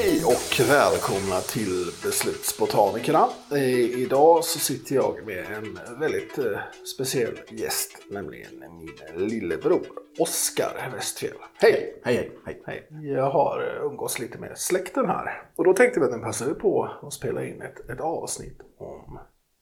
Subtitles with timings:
[0.00, 3.28] Hej och välkomna till Beslutsbotanikerna.
[3.52, 6.58] Eh, Idag så sitter jag med en väldigt eh,
[6.94, 9.86] speciell gäst, nämligen min lillebror
[10.18, 11.36] Oskar Westfjell.
[11.54, 12.00] Hej!
[12.04, 12.62] Hej, hej, hej.
[12.66, 13.12] Hej!
[13.12, 16.54] Jag har eh, umgås lite med släkten här och då tänkte vi att den passade
[16.54, 19.18] på att spela in ett, ett avsnitt om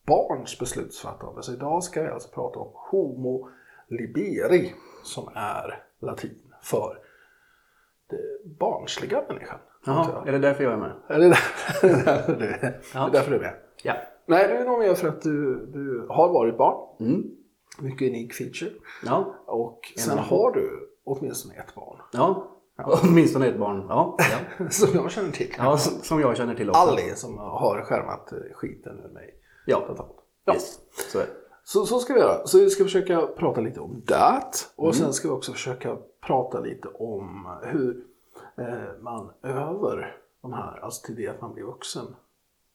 [0.07, 1.43] barns beslutsfattande.
[1.43, 3.49] Så idag ska vi alltså prata om Homo
[3.89, 6.99] liberi som är latin för
[8.45, 9.59] barnsliga människan.
[9.87, 10.93] Jaha, är det därför jag är med?
[11.09, 12.55] Är det därför du,
[12.95, 13.07] Ja.
[13.07, 13.55] är därför du är med?
[13.83, 13.95] Ja.
[14.27, 16.97] Nej, du är nog med för att du, du har varit barn.
[17.01, 17.23] Mm.
[17.81, 18.71] Mycket unik feature.
[19.07, 19.35] Ja.
[19.47, 21.99] Och sen har du åtminstone ett barn.
[22.13, 22.49] Ja.
[23.03, 23.87] Åtminstone ett barn.
[23.89, 24.17] Ja.
[24.59, 24.65] ja.
[24.71, 25.55] Som jag känner till.
[25.59, 26.81] ja som jag känner till också.
[26.81, 29.35] Ali som har skärmat eh, skiten ur mig.
[29.67, 29.83] Ja.
[30.45, 30.53] Ja.
[30.55, 30.79] Yes.
[31.13, 31.19] Så.
[31.65, 32.47] Så, så ska vi göra.
[32.47, 34.41] Så vi ska försöka prata lite om det.
[34.77, 34.95] Och Mm.
[34.95, 35.97] sen ska vi också försöka
[36.27, 38.05] prata lite om hur
[39.01, 42.17] man över de här, alltså till det att man blir vuxen.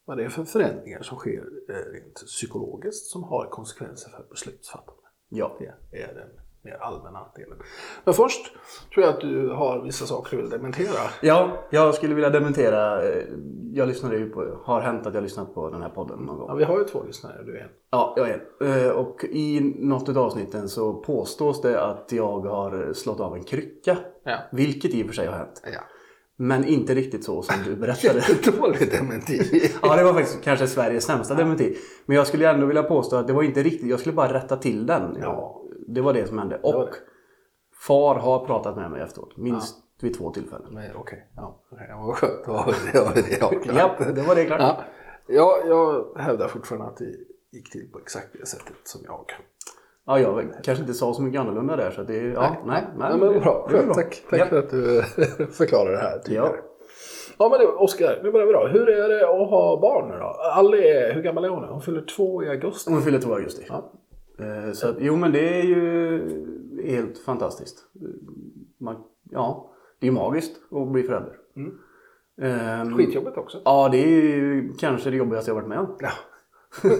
[0.05, 5.01] Vad det är för förändringar som sker eh, rent psykologiskt som har konsekvenser för beslutsfattande.
[5.29, 5.57] Ja.
[5.59, 7.57] Det är den mer allmänna delen.
[8.05, 8.45] Men först
[8.93, 10.99] tror jag att du har vissa saker du vill dementera.
[11.21, 13.03] ja, jag skulle vilja dementera.
[13.03, 13.23] eh,
[13.73, 16.49] Jag lyssnade ju på, har hänt att jag lyssnat på den här podden någon gång.
[16.49, 17.69] Ja, vi har ju två lyssnare, du är en.
[17.91, 18.85] Ja, jag är en.
[18.85, 23.43] Eh, Och i något av avsnitten så påstås det att jag har slått av en
[23.43, 23.97] krycka.
[24.23, 24.37] Ja.
[24.51, 25.61] Vilket i och för sig har hänt.
[25.73, 25.79] ja.
[26.39, 28.21] Men inte riktigt så som du berättade.
[28.59, 29.71] Dålig dementi.
[29.81, 31.77] Ja, det var faktiskt kanske Sveriges sämsta dementi.
[32.05, 34.55] Men jag skulle ändå vilja påstå att det var inte riktigt, jag skulle bara rätta
[34.57, 35.17] till den.
[35.21, 35.61] Ja.
[35.87, 36.59] Det var det som hände.
[36.63, 36.91] var Och det.
[37.87, 39.37] far har pratat med mig efteråt.
[39.37, 40.67] Minst vid två tillfällen.
[40.95, 41.63] Okej, ja.
[41.71, 42.45] okej, ja, vad skönt.
[42.45, 43.91] Då vi det, det avklarat.
[43.99, 44.59] Ja, det var det klart.
[44.61, 44.77] Ja.
[45.27, 47.05] Ja, jag hävdar fortfarande att det
[47.51, 49.25] gick till på exakt det sättet som jag.
[50.05, 51.91] Ja, jag kanske inte sa så mycket annorlunda där.
[51.91, 53.67] Så det, ja, nej, nej, Ja, men bra.
[53.71, 53.93] det Skönt.
[53.93, 54.45] Tack, tack Ja.
[54.45, 55.01] för att du
[55.51, 56.47] förklarade det här tidigare.
[56.55, 56.63] Ja.
[57.39, 58.67] Ja, men det, Oskar, nu börjar vi då.
[58.67, 60.25] Hur är det att ha barn nu då?
[60.77, 61.67] Är- hur gammal är hon nu?
[61.67, 62.91] Hon fyller två i augusti.
[62.91, 63.65] Hon fyller 2 augusti.
[63.69, 63.91] Ja.
[64.39, 66.45] Eh, Så att, jo men det är ju
[66.83, 67.85] helt fantastiskt.
[68.77, 68.95] Man,
[69.31, 71.33] ja, det är magiskt att bli förälder.
[71.55, 71.77] Mm.
[72.41, 73.61] Ehm, Skitjobbigt också.
[73.65, 75.97] Ja, det är ju kanske det jobbigaste jag varit med om.
[75.99, 76.11] Ja.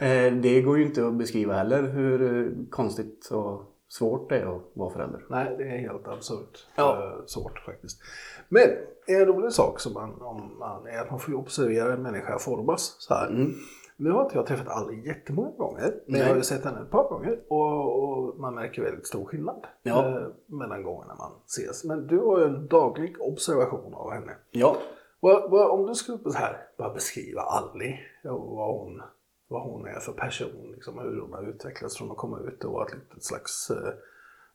[0.00, 4.56] Eh, det går ju inte att beskriva heller hur eh, konstigt och svårt det är
[4.56, 5.24] att vara förälder.
[5.30, 7.16] Nej, det är helt absurt Ja.
[7.26, 8.00] svårt faktiskt.
[8.48, 8.62] Men
[9.06, 12.96] en rolig sak som man, om man, är att man får observera en människa formas
[12.98, 13.28] så här.
[13.30, 13.52] Mm.
[13.98, 16.28] Nu har inte jag träffat Ali jättemånga gånger, men jag Nej.
[16.28, 20.06] har ju sett henne ett par gånger och, och man märker väldigt stor skillnad Ja.
[20.08, 21.84] eh, mellan gångerna man ses.
[21.84, 24.32] Men du har ju en daglig observation av henne.
[24.50, 24.76] Ja,
[25.20, 29.02] Vad, vad, om du skulle så här, bara beskriva Ali och vad hon,
[29.48, 32.72] vad hon är för person, liksom, hur hon har utvecklats från att komma ut och
[32.72, 33.92] vara ett litet slags eh,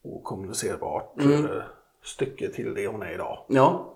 [0.03, 1.45] okommunicerbart Mm.
[1.45, 1.63] eh,
[2.03, 3.45] stycke till det hon är idag.
[3.47, 3.93] ja.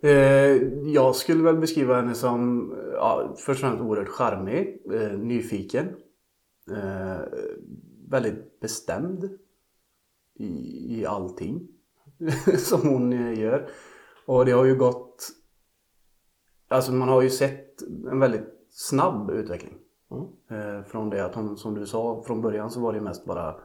[0.00, 0.62] Eh,
[0.92, 5.86] jag skulle väl beskriva henne som ja, först och främst oerhört charmig, eh, nyfiken,
[6.70, 7.20] eh,
[8.08, 9.38] väldigt bestämd
[10.34, 10.46] i,
[11.00, 11.68] i allting
[12.58, 13.68] som hon gör.
[14.26, 15.28] Och det har ju gått...
[16.68, 19.74] Alltså man har ju sett en väldigt snabb utveckling.
[20.10, 20.84] Mm.
[20.84, 23.60] Från det att hon, som du sa, från början så var det mest bara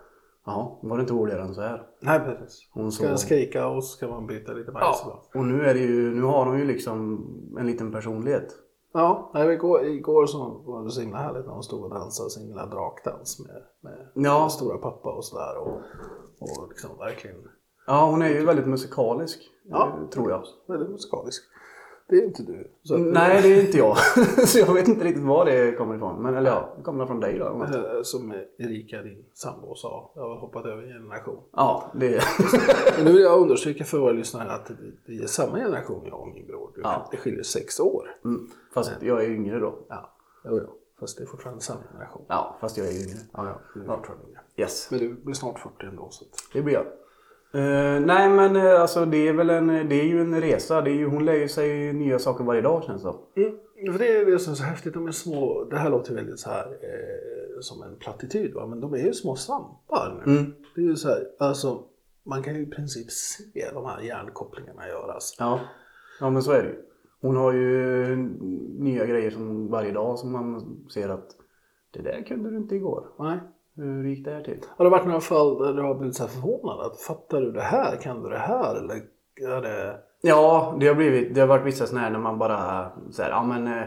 [0.46, 1.88] Jaha, var det inte roligare än så här?
[2.02, 2.69] Nej, precis.
[2.74, 3.18] Hon Ska så...
[3.18, 5.02] skrika och så ska man byta lite bajs.
[5.06, 7.25] Ja, och nu är det ju, nu har hon ju liksom
[7.59, 8.47] en liten personlighet.
[8.94, 12.30] Ja, nej, igår, igår så var det så himla härligt när hon stod och dansade
[12.30, 14.50] sin lilla drakdans med, med Ja.
[14.50, 15.57] stora pappa och sådär.
[15.57, 15.74] Och,
[16.40, 17.38] och liksom verkligen
[17.88, 19.40] Ja, hon är ju väldigt musikalisk.
[19.63, 20.00] Ja.
[20.13, 20.44] Tror jag.
[20.68, 21.44] väldigt musikalisk.
[22.12, 22.72] Det är inte du.
[22.84, 23.98] Så Nej, det är inte jag.
[24.48, 26.22] så jag vet inte riktigt var det kommer ifrån.
[26.24, 27.46] Men eller ja, det kommer från dig då.
[27.64, 30.12] Eh, Som Erika, din sambo, sa.
[30.16, 31.44] Jag har hoppat över en generation.
[31.56, 32.24] Ja, det är...
[32.98, 36.19] Men nu vill jag understryka för våra lyssnare att det- det är samma generation jag
[36.19, 36.72] och min bror.
[36.84, 37.08] Ja.
[37.12, 38.16] Det skiljer sex år.
[38.25, 39.80] Mm, Fast jag är yngre då.
[39.90, 40.14] Ja,
[40.46, 40.69] jo, jo.
[41.00, 42.22] Fast det är fortfarande samma generation.
[42.28, 43.18] Ja, fast jag är yngre.
[43.34, 43.60] Ja, ja.
[43.74, 44.40] Du är fortfarande yngre.
[44.57, 46.07] Yes, Men du blir snart 40 ändå.
[46.10, 46.30] Så att...
[46.54, 46.86] det blir jag.
[47.53, 50.81] Eh, nej men eh, alltså det är väl en, det är ju en resa.
[50.81, 53.42] Det är ju, hon lär ju sig nya saker varje dag känns det.
[53.42, 53.57] Mm.
[53.94, 54.94] För det är det som är så häftigt.
[54.94, 55.63] De är små.
[55.69, 58.53] Det här låter ju väldigt så här eh, som en plattityd.
[58.53, 58.68] Va?
[58.68, 60.24] Men de är ju små svampar.
[60.25, 60.53] Mm.
[60.75, 61.27] Det är ju så här.
[61.39, 61.83] Alltså,
[62.24, 65.36] man kan ju i princip se de här hjärnkopplingarna göras.
[65.39, 65.59] Ja.
[66.19, 66.81] ja, men så är det ju.
[67.21, 68.15] Hon har ju
[68.80, 71.36] nya grejer som varje dag som man ser att
[71.92, 73.07] det där kunde du inte igår.
[73.19, 73.39] Nej.
[73.81, 74.60] Hur gick det här till?
[74.78, 76.86] Har det varit några fall där du har blivit så här förvånad?
[76.86, 77.95] Att fattar du det här?
[77.95, 78.75] Kan du det här?
[78.75, 78.95] Eller
[79.56, 80.00] är det...
[80.22, 83.30] Ja, det har, blivit, det har varit vissa sådana här när man bara så här,
[83.30, 83.83] ja men eh,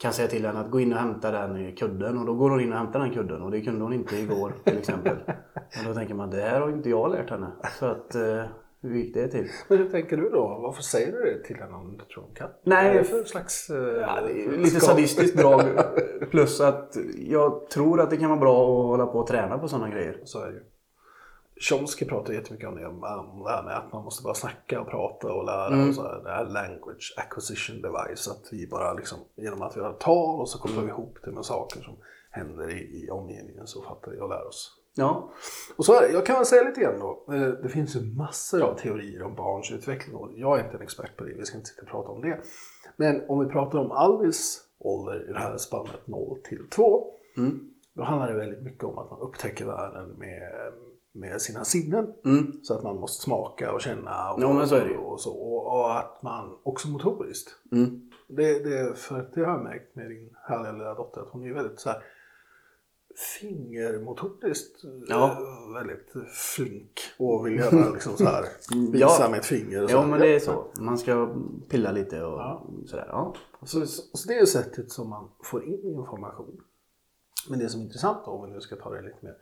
[0.00, 2.60] kan säga till henne att gå in och hämta den kudden och då går hon
[2.60, 5.16] in och hämtar den kudden och det kunde hon inte igår till exempel.
[5.78, 7.46] Och då tänker man det här har inte jag lärt henne.
[7.78, 8.44] Så att eh,
[8.82, 9.48] Hur gick det till?
[9.68, 10.58] Men hur tänker du då?
[10.62, 12.50] Varför säger du det till henne om du tror hon kan?
[12.62, 13.70] Nej, det för slags...
[13.70, 14.20] eh, Ja,
[14.56, 15.62] lite sadistiskt drag.
[16.30, 19.68] Plus att jag tror att det kan vara bra att hålla på och träna på
[19.68, 20.20] sådana grejer.
[20.24, 20.62] Så är det ju.
[21.70, 22.94] Chomsky pratar jättemycket om det, om
[23.32, 25.66] om det här med att man måste bara snacka och prata och lära.
[25.66, 25.88] Mm.
[25.88, 28.28] Och så här, det här language acquisition device.
[28.28, 31.32] Att vi bara liksom, genom att vi har tal och så kopplar vi ihop det
[31.32, 31.96] med saker som
[32.30, 34.79] händer i, i omgivningen så fattar vi och lär oss.
[34.94, 35.30] Ja.
[35.76, 36.12] Och så är det.
[36.12, 37.24] Jag kan väl säga lite grann då.
[37.32, 40.82] Eh, Det finns ju massor av teorier om barns utveckling och jag är inte en
[40.82, 41.34] expert på det.
[41.34, 42.40] Vi ska inte sitta och prata om det.
[42.96, 47.06] Men om vi pratar om Alvis ålder i det här spannet 0 till 2.
[47.36, 47.60] Mm.
[47.94, 50.72] Då handlar det väldigt mycket om att man upptäcker världen med,
[51.12, 52.14] med sina sinnen.
[52.24, 52.52] Mm.
[52.62, 56.58] Så att man måste smaka och känna och, Ja, så och, så, och, att man
[56.62, 57.50] också motoriskt.
[57.72, 58.10] Mm.
[58.28, 61.54] Det, det, för det har jag märkt med din härliga lilla dotter att hon är
[61.54, 62.02] väldigt så här
[63.40, 65.30] fingermotoriskt Ja.
[65.30, 66.12] eh, väldigt
[66.56, 68.44] flink och vill gärna liksom så här
[68.92, 69.28] visa Ja.
[69.30, 69.82] med ett finger.
[69.82, 69.96] Och så.
[69.96, 70.64] Ja men det är så.
[70.78, 71.34] Man ska
[71.68, 72.66] pilla lite och Ja.
[72.86, 73.06] sådär.
[73.08, 73.34] Ja.
[73.62, 76.60] Så, så, det är sättet som man får in information.
[77.48, 79.36] Men det som är intressant då, om vi nu ska ta det lite mer,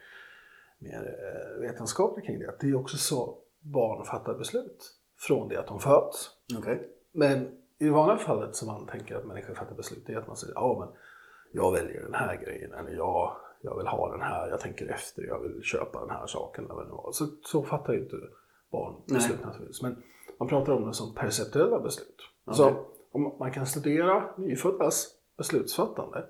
[0.79, 5.57] mer eh, vetenskapligt kring det, att det är också så barn fattar beslut från det
[5.61, 6.31] att de föds.
[6.59, 6.89] Okej.
[7.13, 7.49] Men
[7.79, 10.55] i vanliga fallet som man tänker att människor fattar beslut, det är att man säger
[10.55, 10.89] ja men
[11.53, 15.23] jag väljer den här grejen eller jag, jag vill ha den här, jag tänker efter,
[15.23, 17.13] jag vill köpa den här saken eller vad det nu var.
[17.13, 18.17] Så, så fattar ju inte
[18.71, 19.83] barn beslut naturligtvis.
[19.83, 20.03] Men
[20.39, 22.23] man pratar om det som perceptuella beslut.
[22.53, 26.25] Så om man kan studera nyföddas beslutsfattande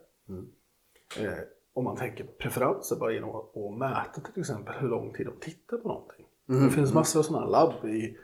[1.19, 1.39] eh,
[1.73, 5.77] om man tänker preferenser bara genom att, mäta till exempel hur lång tid de tittar
[5.77, 6.27] på någonting.
[6.47, 8.17] Det finns massor av sådana labb i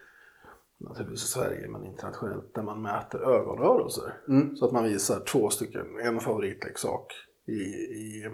[0.79, 4.13] naturligtvis i Sverige men internationellt där man mäter ögonrörelser.
[4.57, 7.13] Så att man visar två stycken, en favoritleksak
[7.47, 8.31] i, i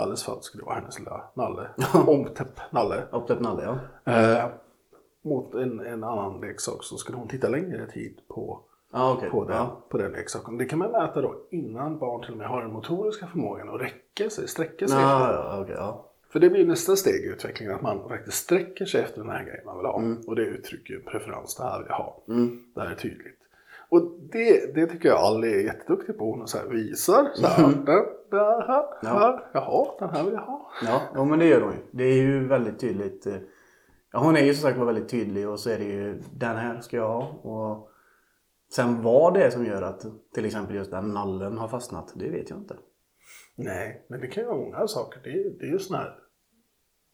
[0.00, 1.68] Alice fall skulle vara hennes lilla nalle,
[2.06, 3.02] omtäpp nalle.
[3.12, 3.78] Upptäpp nalle ja.
[4.12, 4.44] Eh,
[5.24, 8.60] mot en, en annan leksak så skulle hon titta längre tid på,
[8.92, 9.30] Ja okej.
[9.30, 9.80] på, den, Ja.
[9.88, 10.58] på den leksaken.
[10.58, 13.80] Det kan man mäta då innan barn till och med har den motoriska förmågan att
[13.80, 14.96] räcka sig, sträcka sig.
[14.98, 15.76] efter Ja, den.
[15.76, 16.06] ja.
[16.32, 19.44] För det blir nästa steg i utvecklingen, att man faktiskt sträcker sig efter den här
[19.44, 20.02] grejen man vill ha.
[20.26, 22.22] Och det uttrycker ju preferens, det här vill jag ha.
[22.74, 23.39] Det här är tydligt.
[23.90, 24.02] Och
[24.32, 26.24] det, det tycker jag Ali är jätteduktig på.
[26.24, 27.84] Hon så här visar, så här, den,
[28.30, 30.70] där, här, här, jaha, den här vill jag ha.
[30.86, 31.78] Ja, ja men det gör hon ju.
[31.90, 33.26] Det är ju väldigt tydligt.
[33.26, 33.34] eh,
[34.12, 36.56] Ja, hon är ju som sagt var väldigt tydlig och så är det ju den
[36.56, 37.28] här ska jag ha.
[37.28, 37.90] Och
[38.72, 40.04] sen vad det är som gör att
[40.34, 42.76] till exempel just den nallen har fastnat, det vet jag inte.
[43.56, 45.20] Nej, men det kan ju vara många saker.
[45.24, 46.14] Det är, det är ju sån här,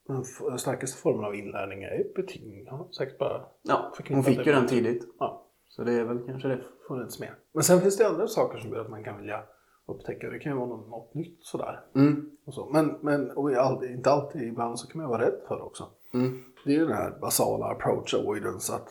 [0.07, 0.25] den
[0.59, 2.65] starkaste formen av inlärning är ju beting.
[2.67, 5.05] Ja, säkert bara Ja, hon fick ju den tidigt.
[5.19, 6.61] ja, Så det är väl kanske det.
[6.89, 7.31] funnits med.
[7.53, 9.43] Men sen finns det andra saker som gör att man kan vilja
[9.87, 10.31] upptäcka.
[10.31, 11.81] Det kan ju vara något, något nytt sådär.
[11.95, 12.31] Mm.
[12.45, 12.67] Och så.
[12.67, 15.89] Men, men och all, inte alltid, ibland så kan man vara rädd för det också.
[16.15, 16.45] Mm.
[16.65, 18.89] Det är ju den här basala approach avoidance att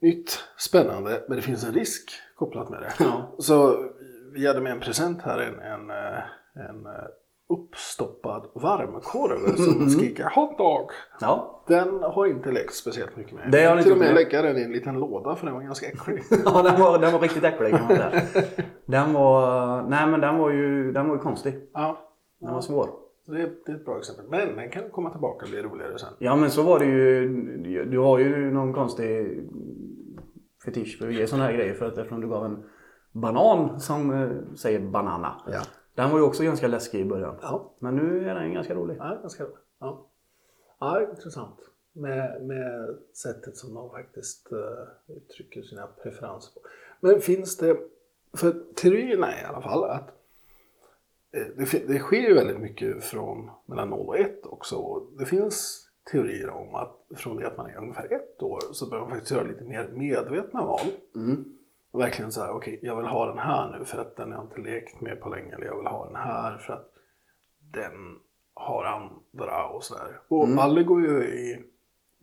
[0.00, 2.92] nytt, spännande, men det finns en risk kopplat med det.
[2.98, 3.34] Ja.
[3.38, 3.84] Så
[4.32, 6.22] vi hade med en present här, en, en, eh,
[6.70, 7.08] en eh,
[7.48, 10.90] uppstoppad varmkorv som skriker hot dog.
[11.20, 11.64] Ja.
[11.68, 13.50] Den har inte lekt speciellt mycket med.
[13.52, 15.54] Det har Jag den till och med lägga den i en liten låda för den
[15.54, 16.22] var ganska äcklig.
[16.44, 18.22] ja, den var, den var riktigt äcklig kan man säga.
[18.86, 21.54] Den var, nej men den var ju, den var ju konstig.
[21.74, 21.98] ja,
[22.40, 22.90] Den var svår.
[23.26, 24.24] det, är, det är ett bra exempel.
[24.30, 26.12] Men den kan komma tillbaka och bli roligare sen.
[26.18, 27.28] Ja men så var det ju.
[27.90, 29.40] Du har ju någon konstig
[30.64, 31.74] fetisch för att ge sådana här grejer.
[31.74, 32.64] För att eftersom du gav en
[33.12, 35.34] banan som eh, säger banana.
[35.46, 35.60] Ja.
[35.96, 37.36] Den var ju också ganska läskig i början.
[37.42, 38.96] Ja, Men nu är den ganska rolig.
[38.98, 39.56] ja ganska roligt.
[39.78, 40.06] Ja.
[40.80, 41.56] ja, intressant.
[41.92, 46.60] Med, med sättet som de faktiskt uh, uttrycker sina preferenser på.
[47.00, 47.76] Men finns det,
[48.36, 50.08] för teorin är i alla fall att
[51.32, 55.00] eh, det, det sker ju väldigt mycket från mellan 0 och 1 också.
[55.18, 59.02] Det finns teorier om att från det att man är ungefär ett år så börjar
[59.02, 60.86] man faktiskt göra lite mer medvetna val.
[61.14, 61.55] Mm.
[61.96, 64.38] Och verkligen så här, okej, jag vill ha den här nu för att den har
[64.38, 65.54] jag inte lekt med på länge.
[65.54, 66.92] Eller jag vill ha den här för att
[67.72, 67.92] den
[68.54, 70.20] har andra och sådär.
[70.28, 71.58] Och Alle går ju i,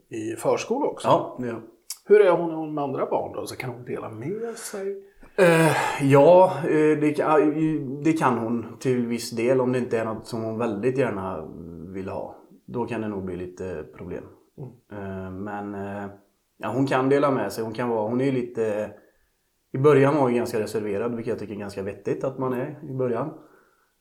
[0.09, 1.07] i förskola också.
[1.07, 1.61] Ja, den.
[2.05, 3.45] Hur är hon, med andra barn då?
[3.45, 5.03] Så kan hon dela med sig?
[5.37, 5.71] Eh,
[6.11, 10.27] ja, eh, det, kan- det kan hon till viss del om det inte är något
[10.27, 11.45] som hon väldigt gärna
[11.93, 12.35] vill ha.
[12.65, 14.23] Då kan det nog bli lite problem.
[14.91, 16.05] Eh, men eh,
[16.57, 17.63] ja, hon kan dela med sig.
[17.63, 18.91] Hon kan vara, hon är ju lite...
[19.73, 22.79] I början var hon ganska reserverad, vilket jag tycker är ganska vettigt att man är
[22.89, 23.27] i början.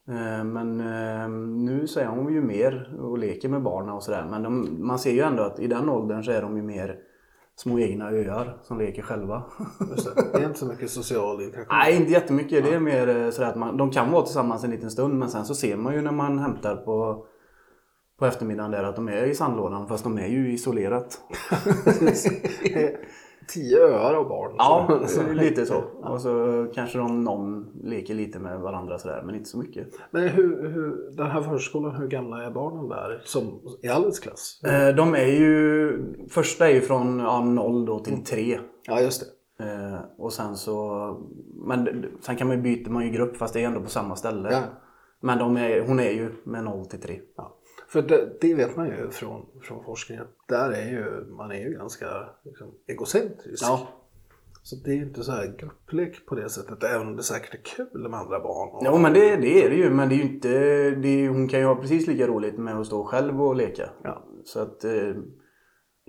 [0.08, 1.28] Eh, Men eh,
[1.64, 4.26] nu så är hon ju mer och leker med barnen och sådär.
[4.30, 6.96] Men de, man ser ju ändå att i den åldern så är de ju mer
[7.56, 9.42] små egna öar som leker själva.
[9.78, 10.32] Det.
[10.32, 11.78] det är inte så mycket social interaktion.
[11.78, 12.64] Nej, inte jättemycket.
[12.64, 15.30] Det är mer eh, sådär att man, de kan vara tillsammans en liten stund men
[15.30, 17.26] sen så ser man ju när man hämtar på,
[18.18, 21.20] på eftermiddagen där att de är i sandlådan fast de är ju isolerat.
[23.48, 24.54] Tio öar av barn.
[24.58, 25.82] Ja, Så- lite så.
[26.02, 29.86] Och så kanske de någon leker lite med varandra sådär men inte så mycket.
[30.10, 33.22] Men hur, hur, den här förskolan, hur gamla är barnen där?
[33.24, 34.60] Som i Alice klass?
[34.64, 35.98] Eh, De är ju,
[36.30, 38.58] första är ju från ja, 0 då till 3.
[38.86, 39.20] Ja, just
[39.58, 39.64] det.
[39.64, 41.16] Eh, och sen så,
[41.66, 44.16] men sen kan man ju byta man ju grupp fast det är ändå på samma
[44.16, 44.48] ställe.
[44.52, 44.60] Ja.
[45.20, 47.20] Men de är, hon är ju med 0 till 3.
[47.36, 47.56] Ja.
[47.92, 51.60] För det, det vet man ju från, från forskning att där är ju, man är
[51.60, 52.06] ju ganska
[52.44, 53.62] liksom, egocentrisk.
[53.62, 53.88] Ja.
[54.62, 57.54] Så det är ju inte så här grupplek på det sättet, även om det säkert
[57.54, 58.68] är kul med andra barn.
[58.68, 60.48] Och, Jo men det, det är det ju men det är ju inte,
[60.90, 63.90] det är, hon kan ju ha precis lika roligt med att stå själv och leka.
[64.04, 64.24] Ja.
[64.44, 65.14] Så att eh,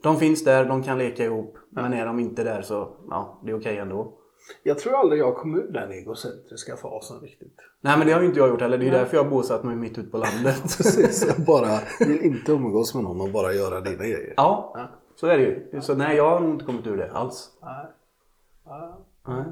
[0.04, 1.58] de finns där, de kan leka ihop.
[1.70, 4.20] Men är de inte där så, ja det är okej ändå.
[4.64, 7.58] Jag tror aldrig jag kom ur den egocentriska fasen riktigt.
[7.82, 8.78] Nej men det har ju inte jag gjort heller.
[8.78, 10.62] Det är ju därför jag har bosatt mig mitt ute på landet.
[10.62, 14.34] Precis, jag bara vill inte umgås med någon och bara göra dina grejer.
[14.38, 14.88] ja, Ja.
[15.16, 15.82] så är det ju.
[15.82, 17.50] Så nej, jag har inte kommit ur det alls.
[17.62, 17.86] Nej.
[18.66, 18.98] Ja,
[19.28, 19.44] Nej.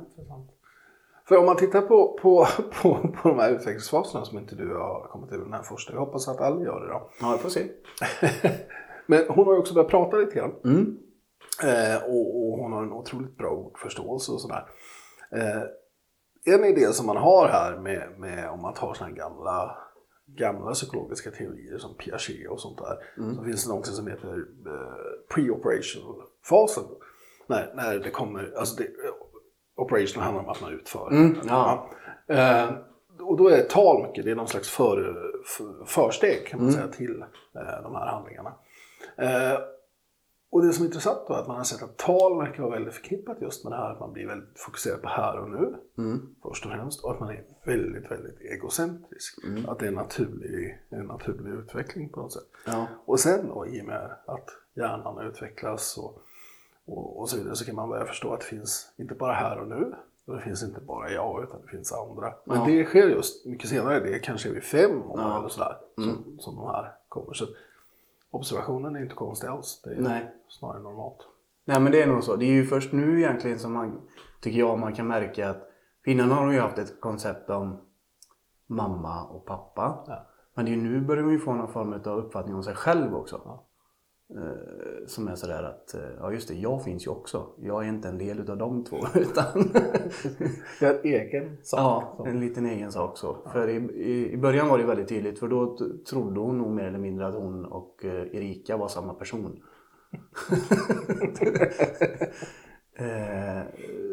[1.27, 2.47] För om man tittar på, på,
[2.81, 5.93] på, på de här utvecklingsfaserna som inte du har kommit ur den här första.
[5.93, 7.09] Jag hoppas att alla gör det då.
[7.21, 7.67] Ja, vi får se.
[9.05, 10.51] Men hon har ju också börjat prata lite grann.
[10.65, 10.97] Mm.
[11.63, 14.65] Eh, och, och hon har en otroligt bra ordförståelse och sådär.
[15.35, 15.63] Eh,
[16.45, 19.77] en idé som man har här med, med om man tar sådana gamla,
[20.25, 22.97] gamla psykologiska teorier som Piaget och sånt där.
[23.35, 24.33] Så finns det någonting som heter
[24.67, 26.83] eh, pre-operational-fasen.
[27.47, 28.87] När, när det kommer, alltså det,
[29.75, 31.11] operation handlar om att man utför.
[31.11, 31.89] Mm, ja.
[32.27, 32.69] Eh,
[33.19, 36.87] och då är tal mycket, det är någon slags för, för, försteg kan man säga
[36.87, 37.21] till
[37.55, 38.53] eh, de här handlingarna.
[39.17, 39.59] Eh,
[40.51, 42.71] och det som är intressant då är att man har sett att tal verkar vara
[42.73, 45.75] väldigt förknippat just med det här att man blir väldigt fokuserad på här och nu.
[45.97, 46.35] Mm.
[46.43, 47.03] Först och främst.
[47.03, 49.39] Och att man är väldigt, väldigt egocentrisk.
[49.67, 52.47] Att det är en naturlig, en naturlig utveckling på något sätt.
[52.65, 52.87] Ja.
[53.05, 56.21] Och sen då i och med att hjärnan utvecklas och,
[56.85, 59.59] och, och så vidare så kan man börja förstå att det finns inte bara här
[59.59, 59.93] och nu.
[60.25, 62.33] Och det finns inte bara jag utan det finns andra.
[62.45, 62.65] Men Ja.
[62.65, 63.99] det sker just mycket senare.
[63.99, 65.25] Det är kanske vid fem år Ja.
[65.25, 65.37] Mm.
[65.37, 65.77] eller sådär.
[65.95, 67.33] Som, som de här kommer.
[67.33, 67.45] Så
[68.31, 69.81] observationen är inte konstig alls.
[69.83, 70.35] Det är Nej.
[70.49, 71.27] snarare normalt.
[71.65, 72.35] Nej men det är nog så.
[72.35, 74.01] Det är ju först nu egentligen som man,
[74.41, 75.67] tycker jag, man kan märka att
[76.05, 77.81] innan har de ju haft ett koncept om
[78.67, 80.03] mamma och pappa.
[80.07, 80.27] Ja.
[80.53, 82.75] Men det är ju nu börjar man ju få någon form av uppfattning om sig
[82.75, 83.41] själv också.
[83.45, 83.67] Ja.
[84.35, 87.45] Eh, som är sådär att, eh, ja just det, jag finns ju också.
[87.57, 88.97] Jag är inte en del utav de två.
[89.15, 89.45] Utan
[90.81, 91.79] är en egen sak.
[91.79, 93.37] ja, som- en liten egen sak så.
[93.53, 93.75] För i,
[94.31, 95.77] i, början var det väldigt tydligt för då
[96.09, 99.59] trodde hon nog mer eller mindre att hon och eh, Erika var samma person.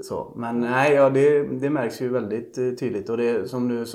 [0.02, 0.32] Så.
[0.36, 3.10] Men nej, ja, det, det märks ju väldigt tydligt.
[3.10, 3.86] Och det som du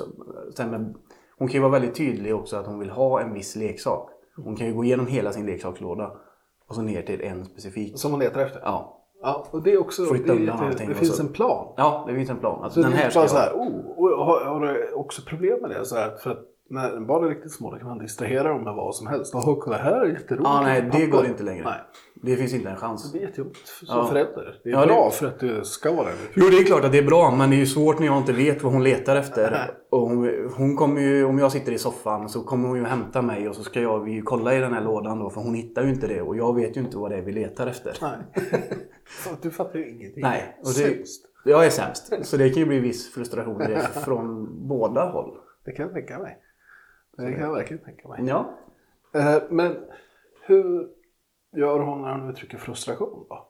[0.56, 0.94] sen med,
[1.38, 4.10] Hon kan ju vara väldigt tydlig också att hon vill ha en viss leksak.
[4.36, 6.12] Hon kan ju gå igenom hela sin leksakslåda.
[6.68, 7.98] Och så ner till en specifik.
[7.98, 8.60] Som man letar efter.
[8.64, 11.74] Ja, Ja, och det är också, Flytta det, undan allting det finns en plan.
[11.76, 12.64] ja det finns en plan.
[12.64, 15.84] Att Så den här ska så här, oh, har, har du också problem med det?
[15.84, 16.38] Så här, för att
[16.74, 19.34] när barn är riktigt små då kan man distrahera dem med vad som helst.
[19.34, 20.44] Åh, kolla här är jätteroligt.
[20.44, 21.64] Ja, nej, det går inte längre.
[21.64, 21.80] Nej,
[22.14, 23.12] Det finns inte en chans.
[23.12, 24.06] det är jättejobbigt som Ja.
[24.06, 24.60] förälder.
[24.64, 26.12] Det är Ja, det- bra för att du ska vara det.
[26.34, 28.18] Jo, det är klart att det är bra, men det är ju svårt när jag
[28.18, 29.70] inte vet vad hon letar efter.
[29.90, 33.22] Och hon, hon kommer ju, om jag sitter i soffan så kommer hon ju hämta
[33.22, 35.54] mig och så ska jag vi ju kolla i den här lådan då, för hon
[35.54, 37.96] hittar ju inte det och jag vet ju inte vad det är vi letar efter.
[38.02, 38.16] Nej.
[39.42, 40.22] Du fattar ju ingenting.
[40.22, 41.26] Nej, och det- Sämst.
[41.44, 45.30] Jag är sämst, så det kan ju bli viss frustration det från båda håll.
[45.64, 46.38] Det kan jag tänka mig.
[47.16, 48.24] Det kan jag verkligen tänka mig.
[48.26, 48.50] Ja.
[49.14, 49.76] Eh, Men
[50.46, 50.88] hur
[51.56, 53.48] gör hon när hon uttrycker frustration då?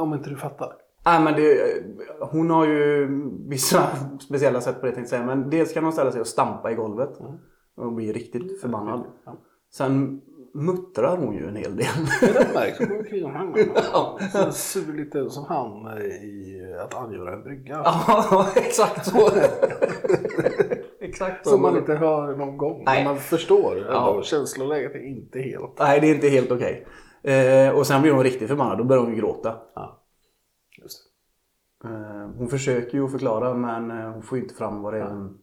[0.00, 0.72] Om inte du fattar.
[1.04, 1.82] Nej, men det,
[2.20, 3.08] hon har ju
[3.48, 3.88] vissa
[4.20, 5.36] speciella sätt på det tänkte jag säga.
[5.36, 7.10] Men dels kan hon ställa sig och stampa i golvet.
[7.76, 9.04] Och bli riktigt förbannad.
[9.24, 9.36] Ja.
[9.72, 10.20] Sen
[10.54, 11.86] muttrar hon ju en hel del.
[12.20, 12.78] Det märks.
[13.22, 17.82] Hon går Sur lite som han i att angöra en brygga.
[17.84, 19.30] Ja, exakt så.
[21.20, 21.46] Exakt.
[21.46, 22.82] Som man inte hör någon gång.
[22.86, 23.04] Nej.
[23.04, 23.78] Men man förstår.
[23.78, 24.10] Ja.
[24.10, 24.22] Ändå.
[24.22, 25.78] Känsloläget är inte helt.
[25.78, 26.86] Nej, det är inte helt okej.
[27.22, 28.78] Eh, och sen blir hon riktigt förbannad.
[28.78, 29.56] Då börjar hon gråta.
[29.74, 30.04] Ja.
[30.82, 31.02] Just.
[31.84, 35.38] Eh, hon försöker ju förklara men eh, hon får inte fram vad det är hon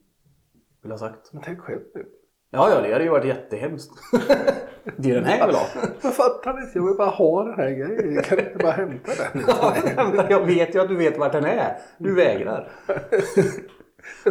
[0.82, 1.34] vill ha sagt.
[1.34, 2.06] Men tänk själv nu.
[2.50, 3.92] Ja, ja, det hade ju varit jättehemskt.
[4.98, 5.66] det är den här jag vill ha.
[6.02, 6.78] Jag fattar inte.
[6.78, 8.24] Jag vill bara ha den här grejen.
[8.24, 10.26] Kan du inte bara hämta den?
[10.30, 11.78] jag vet ju att du vet vart den är.
[11.98, 12.72] Du vägrar.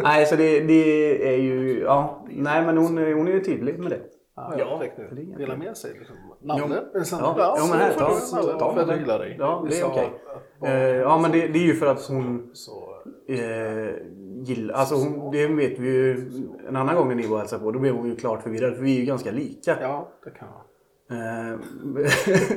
[0.03, 1.79] Nej, så det, det är ju...
[1.79, 3.99] Ja, nej men hon, hon är ju tydlig med det.
[4.35, 4.53] Ja,
[5.37, 5.91] Dela med sig.
[5.97, 6.15] Liksom.
[6.41, 6.61] Nalle?
[6.61, 6.67] Jo.
[7.57, 9.35] Ja, men här, ta- ta gillar dig.
[9.39, 10.09] Ja, det är okej.
[10.59, 12.51] barn- Eh, ja, men det, det är ju för att hon...
[13.27, 13.95] Eh,
[14.43, 14.73] gillar...
[14.75, 16.31] Alltså hon, det vet vi ju
[16.67, 17.71] en annan gång när ni var och hälsade på.
[17.71, 19.77] Då blev hon ju klart förvirrad för vi är ju ganska lika.
[19.81, 20.63] Ja, det kan vara.
[21.11, 21.59] Eh,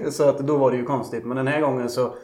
[0.11, 1.25] så att då var det ju konstigt.
[1.25, 2.15] Men den här gången så,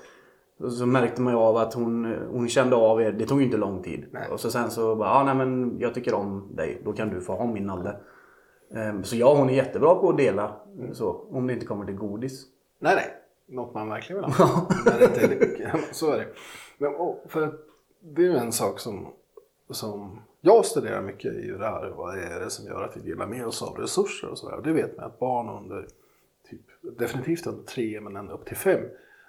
[0.59, 3.13] så märkte man ju av att hon, hon kände av er.
[3.13, 4.07] Det tog ju inte lång tid.
[4.11, 4.29] Nej.
[4.31, 6.83] Och så sen så bara, ah, nej men jag tycker om dig.
[6.85, 7.97] Då kan du få ha min nalle.
[8.75, 10.57] Eh, så ja, hon är jättebra på att dela.
[10.93, 12.45] Så, om det inte kommer till godis.
[12.79, 13.15] Nej, nej.
[13.47, 14.47] Något man verkligen vill ha.
[15.93, 16.27] Så är det.
[16.79, 17.53] Men, och, för
[18.01, 19.07] det är ju en sak som,
[19.71, 21.93] som jag studerar mycket i det här.
[21.97, 24.57] Vad är det som gör att vi delar med oss av resurser och sådär.
[24.57, 25.87] Och det vet man att barn under,
[26.51, 26.61] typ,
[26.99, 28.81] definitivt under tre men ända upp till fem.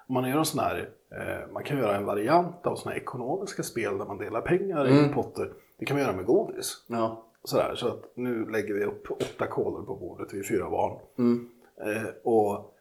[0.08, 3.02] Om man gör en sån här, eh, man kan göra en variant av såna här
[3.02, 5.54] ekonomiska spel där man delar pengar i potter.
[5.80, 6.84] Det kan man göra med godis.
[6.88, 7.26] Ja.
[7.44, 11.00] Sådär, så att nu lägger vi upp åtta kolor på bordet, vi är fyra barn.
[11.18, 11.50] Mm.
[11.82, 12.76] Eh, och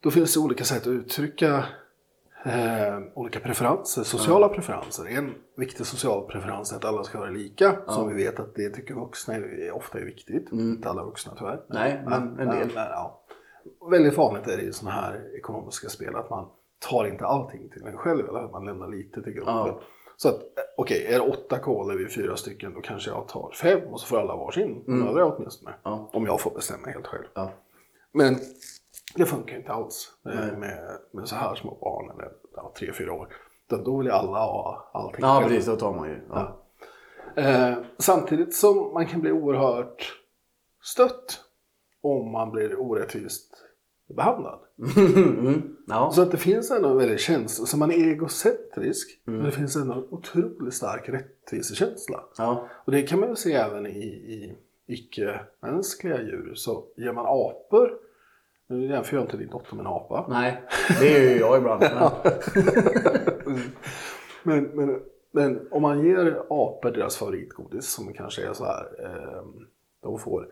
[0.00, 1.64] då finns det olika sätt att uttrycka
[2.44, 5.06] eh, olika preferenser, sociala preferenser.
[5.06, 8.70] En viktig social preferens är att alla ska vara lika, som vi vet att det
[8.70, 10.52] tycker vuxna är, ofta är viktigt.
[10.52, 11.52] Inte alla vuxna tyvärr.
[11.52, 11.64] Mm.
[11.68, 12.70] Nej, men en del.
[12.74, 13.21] Men, ja.
[13.90, 16.48] Väldigt vanligt är det i sådana här ekonomiska spel att man
[16.90, 19.54] tar inte allting till en själv, eller att man lämnar lite till gruppen.
[19.54, 19.80] Ja.
[20.16, 20.42] Så att, eh,
[20.76, 24.06] okej, är det åtta kolor vid fyra stycken, då kanske jag tar fem och så
[24.06, 24.82] får alla varsin.
[24.86, 25.74] De övriga åtminstone.
[25.82, 26.10] Ja.
[26.12, 27.24] Om jag får bestämma helt själv.
[27.34, 27.50] Ja.
[28.12, 28.36] Men
[29.16, 33.12] det funkar inte alls med, med, med så här små barn, eller ja, tre, fyra
[33.12, 33.28] år.
[33.68, 35.48] Utan då vill ju alla ha allting Ja, själv.
[35.48, 35.64] precis.
[35.64, 36.20] Så tar man ju.
[36.28, 36.58] Ja.
[37.36, 40.18] Eh, samtidigt som man kan bli oerhört
[40.82, 41.40] stött
[42.02, 43.54] om man blir orättvist
[44.16, 44.58] behandlad.
[44.96, 45.76] mm.
[45.86, 46.10] ja.
[46.14, 49.36] Så att det finns ändå en väldigt känsla, så man är egocentrisk, Mm.
[49.38, 52.24] men det finns ändå en otroligt stark rättvisekänsla.
[52.38, 52.68] ja.
[52.84, 54.56] Och det kan man ju se även i, i
[54.86, 56.52] icke-mänskliga djur.
[56.54, 57.90] Så ger man apor,
[58.66, 60.62] nu jämför jag inte din dotter med en apa, Nej,
[61.00, 61.80] det är ju jag ibland.
[61.80, 63.52] Men...
[64.44, 65.00] Men, men,
[65.32, 69.42] men om man ger apor deras favoritgodis som kanske är så här, eh,
[70.02, 70.48] de får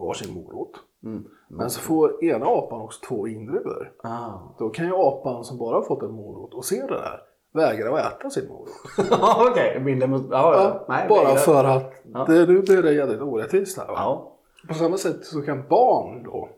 [0.00, 0.72] varsin morot.
[1.04, 1.24] Mm.
[1.48, 3.92] Men så får ena apan också två vindruvor.
[4.02, 4.30] Ah.
[4.58, 7.20] Då kan ju apan som bara har fått en morot och ser det där
[7.54, 8.68] vägra att äta sin morot.
[9.50, 10.22] Okej, mot...
[10.30, 10.84] Ja, ja.
[10.88, 11.36] Nej, bara vägrar.
[11.36, 12.24] för att Ja.
[12.28, 13.86] det, nu blir det jävligt orättvist här.
[13.88, 14.32] Ja.
[14.68, 16.48] På samma sätt så kan barn då,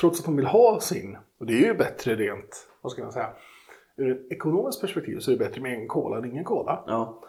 [0.00, 3.12] trots att de vill ha sin, och det är ju bättre rent, vad ska man
[3.12, 3.30] säga,
[3.96, 6.84] ur ett ekonomiskt perspektiv så är det bättre med en cola än ingen cola.
[6.86, 7.22] ja.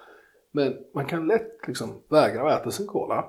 [0.54, 3.26] Men man kan lätt liksom vägra att äta sin cola.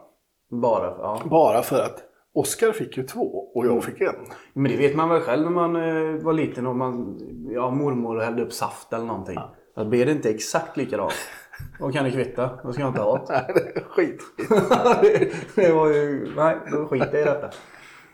[0.53, 1.03] Bara för...
[1.03, 1.23] Ja.
[1.31, 4.15] Bara för att Oskar fick ju två och jag fick en.
[4.53, 8.21] Men det vet man väl själv när man eh, var liten och man, ja, mormor
[8.21, 9.39] hällde upp saft eller någonting.
[9.75, 11.13] Att blir det inte exakt likadant,
[11.79, 12.51] då kan det kvitta.
[12.63, 13.25] Då ska jag inte ha det.
[13.29, 14.23] Nej, det är skit.
[15.03, 17.51] det, det var ju, nej, då skiter jag i detta.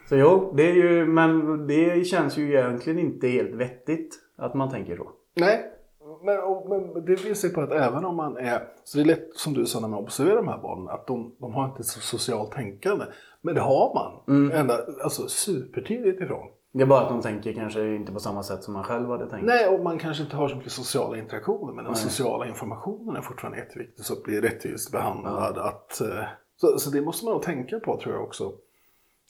[0.08, 4.70] Så jo, det är ju, men det känns ju egentligen inte helt vettigt att man
[4.70, 5.10] tänker så.
[5.36, 5.77] Nej,
[6.22, 9.06] men, och, men det visar ju på att även om man är, så det är
[9.06, 11.82] lätt som du sa när man observerar de här barnen, att de, de har inte
[11.82, 13.04] så socialt tänkande.
[13.40, 16.48] Men det har man, ända, alltså supertidigt ifrån.
[16.72, 19.30] Det är bara att de tänker kanske inte på samma sätt som man själv hade
[19.30, 19.46] tänkt.
[19.46, 23.20] Nej, och man kanske inte har så mycket sociala interaktioner, men den sociala informationen är
[23.20, 24.04] fortfarande jätteviktig.
[24.04, 25.58] Så att bli rättvist behandlad.
[25.58, 26.24] Att, eh,
[26.56, 28.52] så, så det måste man nog tänka på tror jag också,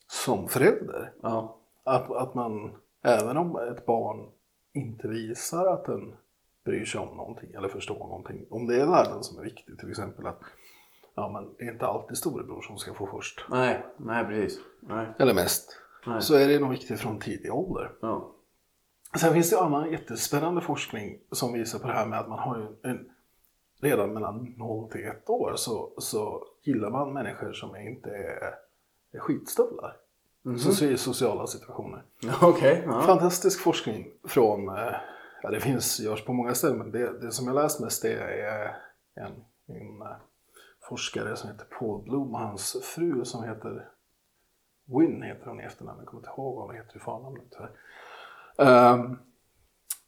[0.06, 1.12] som förälder.
[1.22, 1.56] Ja.
[1.84, 2.70] Att, att man,
[3.04, 4.28] även om ett barn
[4.74, 6.14] inte visar att den
[6.68, 8.46] bryr sig om någonting eller förstår någonting.
[8.50, 10.40] Om det är värden som är viktig, till exempel att
[11.14, 13.44] ja, men det är inte alltid storebror som ska få först.
[13.50, 14.60] Nej, nej precis.
[14.80, 15.06] Nej.
[15.18, 15.80] Eller mest.
[16.06, 16.22] Nej.
[16.22, 17.92] Så är det nog viktigt från tidig ålder.
[18.00, 18.32] Ja.
[19.20, 22.58] Sen finns det annan jättespännande forskning som visar på det här med att man har
[22.58, 23.10] ju en,
[23.80, 28.54] redan mellan 0 till 1 år så, så gillar man människor som inte är,
[29.12, 29.96] är skitstövlar.
[30.58, 32.02] Så ser i sociala situationer.
[32.42, 32.82] Okej.
[32.86, 33.02] ja.
[33.02, 34.94] Fantastisk forskning från, eh,
[35.42, 38.12] ja det finns, görs på många ställen, men det, det som jag läst mest det
[38.12, 38.76] är
[39.14, 39.32] en,
[39.66, 40.16] en eh,
[40.88, 43.88] forskare som heter Paul Bloom och hans fru som heter
[44.86, 47.72] Wynn heter hon i efternamn, jag kommer inte ihåg vad hon heter i förnamn tyvärr.
[48.92, 49.18] Um,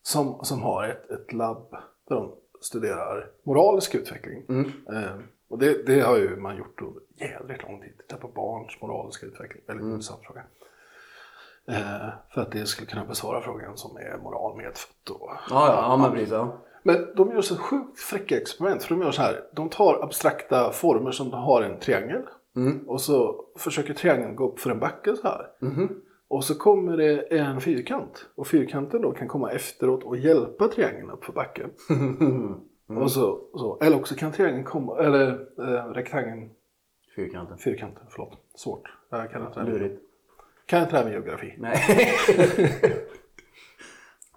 [0.03, 1.71] som, som har ett, ett labb
[2.09, 4.45] där de studerar moralisk utveckling.
[4.93, 7.99] Ehm, och det, det har ju man gjort under jävligt lång tid.
[7.99, 9.63] Titta på barns moraliska utveckling.
[9.67, 10.43] Väldigt intressant fråga.
[11.69, 15.75] Eh, för att det skulle kunna besvara frågan som är moral medfött och Ja, ja,
[15.75, 16.31] ja, men precis.
[16.31, 16.59] Ja.
[16.83, 18.83] men de gör så sjukt fräcka experiment.
[18.83, 19.41] För de gör så här.
[19.53, 22.23] De tar abstrakta former som har en triangel.
[22.87, 25.47] Och så försöker triangeln gå upp för en backe så här.
[26.29, 28.27] Och så kommer det en fyrkant.
[28.35, 31.71] Och fyrkanten då kan komma efteråt och hjälpa triangeln upp för backen.
[33.03, 33.79] Och så, så.
[33.81, 36.51] Eller också kan triangeln komma, eller eh, rektangeln,
[37.17, 37.59] Fyrkanten.
[37.59, 38.39] fyrkanten, förlåt.
[38.55, 38.83] Svårt.
[39.11, 40.01] Jag kan inte Lurigt.
[40.71, 41.55] Kan inte det här med geografi.
[41.59, 41.77] Nej.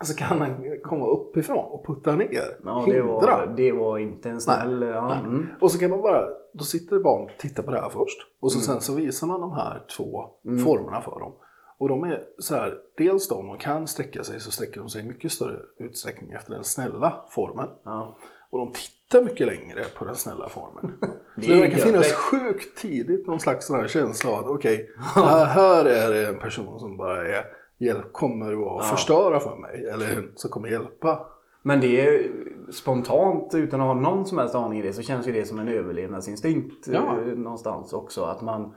[0.03, 2.57] så kan han komma uppifrån och putta ner.
[2.63, 4.81] Ja, det var, det var inte en snäll...
[4.81, 5.19] Ja, Nej.
[5.19, 5.47] mm.
[5.61, 8.17] Och så kan man bara, då sitter barn och tittar på det här först.
[8.39, 10.29] Och så sen så visar man de här två
[10.63, 11.33] formerna för dem.
[11.77, 15.01] Och de är så här, dels de som kan sträcka sig så sträcker de sig
[15.01, 17.69] i mycket större utsträckning efter den snälla formen.
[17.83, 18.17] ja.
[18.53, 20.97] Och de tittar mycket längre på den snälla formen.
[21.35, 25.45] Så det verkar finnas sjukt tidigt någon slags sån här känsla av att okej, här,
[25.45, 27.45] här är det en person som bara är,
[27.77, 29.85] hjälp, kommer att förstöra för mig.
[29.85, 31.25] Eller som kommer hjälpa.
[31.61, 32.31] Men det är
[32.71, 35.59] spontant, utan att ha någon som helst aning i det, så känns ju det som
[35.59, 37.17] en överlevnadsinstinkt Ja.
[37.19, 38.23] eh, någonstans också.
[38.23, 38.75] Att man,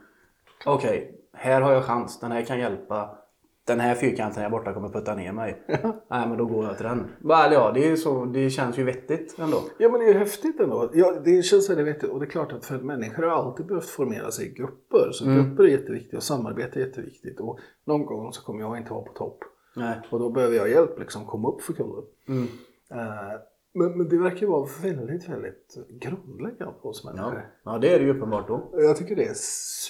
[0.66, 3.18] okej, här har jag chans, den här kan hjälpa.
[3.66, 5.62] Den här fyrkanten här borta kommer putta ner mig.
[6.10, 7.04] Nej, men då går jag till den.
[7.24, 9.56] Eller ja, det, är så, det känns ju vettigt ändå.
[9.78, 10.90] Ja men det är ju häftigt ändå.
[10.94, 12.10] Ja, det känns väldigt vettigt.
[12.10, 15.10] Och det är klart att för människor har alltid behövt formera sig i grupper.
[15.12, 17.40] Så grupper är jätteviktigt och samarbete är jätteviktigt.
[17.40, 19.38] Och någon gång så kommer jag inte vara på topp.
[19.76, 20.00] Nej.
[20.10, 22.04] Och då behöver jag hjälp liksom komma upp för kullen.
[22.28, 22.42] Mm.
[22.90, 23.38] Eh,
[23.74, 27.10] men, men det verkar vara väldigt, väldigt grundläggande hos Ja.
[27.12, 27.46] människor.
[27.64, 28.70] ja, det är det ju uppenbart då.
[28.72, 29.34] Jag tycker det är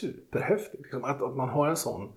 [0.00, 0.82] superhäftigt.
[0.82, 2.12] Liksom, att, att man har en sån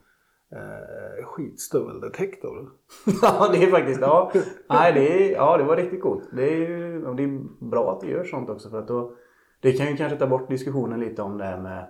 [0.56, 2.70] eh, skitstöveldetektor.
[3.22, 4.32] Ja, det är faktiskt, ja.
[4.70, 6.24] Nej, det, är, ja, det var riktigt coolt.
[6.34, 9.14] Det är, ju- och det är bra att det gör sånt också för att då,
[9.62, 11.88] det kan ju kanske ta bort diskussionen lite om det här med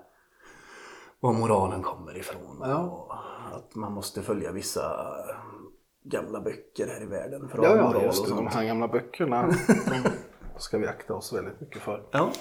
[1.20, 2.58] var moralen kommer ifrån.
[2.62, 2.80] Ja.
[2.80, 3.14] Och
[3.58, 4.82] att man måste följa vissa
[6.04, 8.32] gamla böcker här i världen för att Ja, ha ja, moral och just det.
[8.32, 8.54] De sånt.
[8.54, 9.48] här gamla böckerna.
[10.54, 12.04] de ska vi akta oss väldigt mycket för.
[12.12, 12.32] Ja.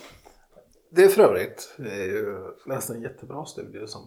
[0.90, 4.02] Det är för övrigt, jag läste en jättebra studie som,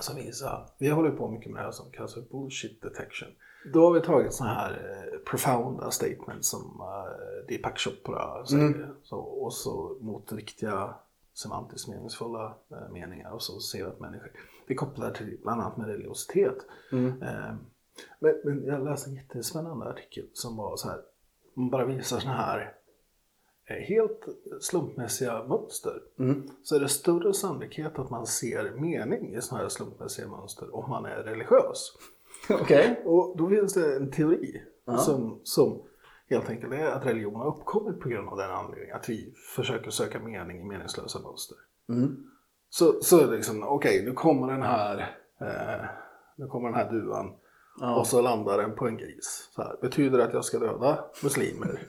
[0.00, 3.28] som visar, vi håller på mycket med det här som kallas för bullshit detection.
[3.72, 9.16] Då har vi tagit sådana här eh, profounda statements som eh, Deepak Chopra säger så,
[9.16, 10.94] och så mot riktiga
[11.34, 14.32] semantiskt meningsfulla eh, meningar och så ser vi att människor,
[14.66, 16.56] det kopplar till bland annat med religiositet.
[17.22, 17.54] Eh,
[18.18, 21.00] men, men jag läste en jättespännande artikel som var så här,
[21.54, 22.74] man bara visar sådana här
[23.74, 24.28] helt
[24.60, 26.02] slumpmässiga mönster
[26.62, 30.90] så är det större sannolikhet att man ser mening i sådana här slumpmässiga mönster om
[30.90, 31.92] man är religiös.
[32.50, 33.02] Okej.
[33.04, 34.62] Och då finns det en teori
[34.98, 35.82] som, som
[36.30, 38.96] helt enkelt är att religion har uppkommit på grund av den anledningen.
[38.96, 41.56] Att vi försöker söka mening i meningslösa mönster.
[42.70, 44.98] Så, så är det liksom, okej nu kommer den här
[45.40, 45.86] eh,
[46.36, 47.32] nu kommer den här duvan
[47.98, 49.50] och så landar den på en gris.
[49.54, 51.80] Så här, betyder det att jag ska döda muslimer?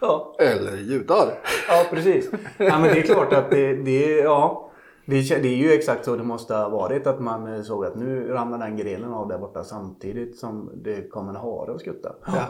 [0.00, 0.36] Ja.
[0.38, 1.38] Eller judar?
[1.68, 2.30] ja, precis.
[2.58, 4.70] Ja, men det är klart att det, det, ja,
[5.06, 7.06] det, det är ju exakt så det måste ha varit.
[7.06, 11.08] Att man eh, såg att nu ramlar den grenen av där borta samtidigt som det
[11.08, 12.14] kommer en hare och skutta.
[12.26, 12.46] Ja.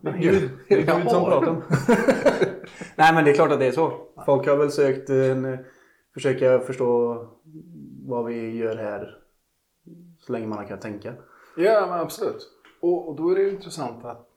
[0.00, 1.62] Det är Gud, det är Gud som pratar om.
[2.96, 3.92] Nej men det är klart att det är så.
[4.26, 5.58] Folk har väl sökt en,
[6.14, 7.26] försöka förstå
[8.06, 9.18] vad vi gör här
[10.18, 11.14] så länge man kan tänka.
[11.56, 12.48] Ja, men absolut.
[12.80, 14.33] Och, och då är det intressant att, eh,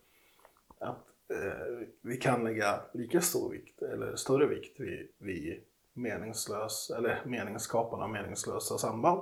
[2.01, 5.61] vi kan lägga lika stor vikt, eller större vikt, vid, vid
[5.93, 9.21] meningslös, eller meningsskapande och meningslösa samband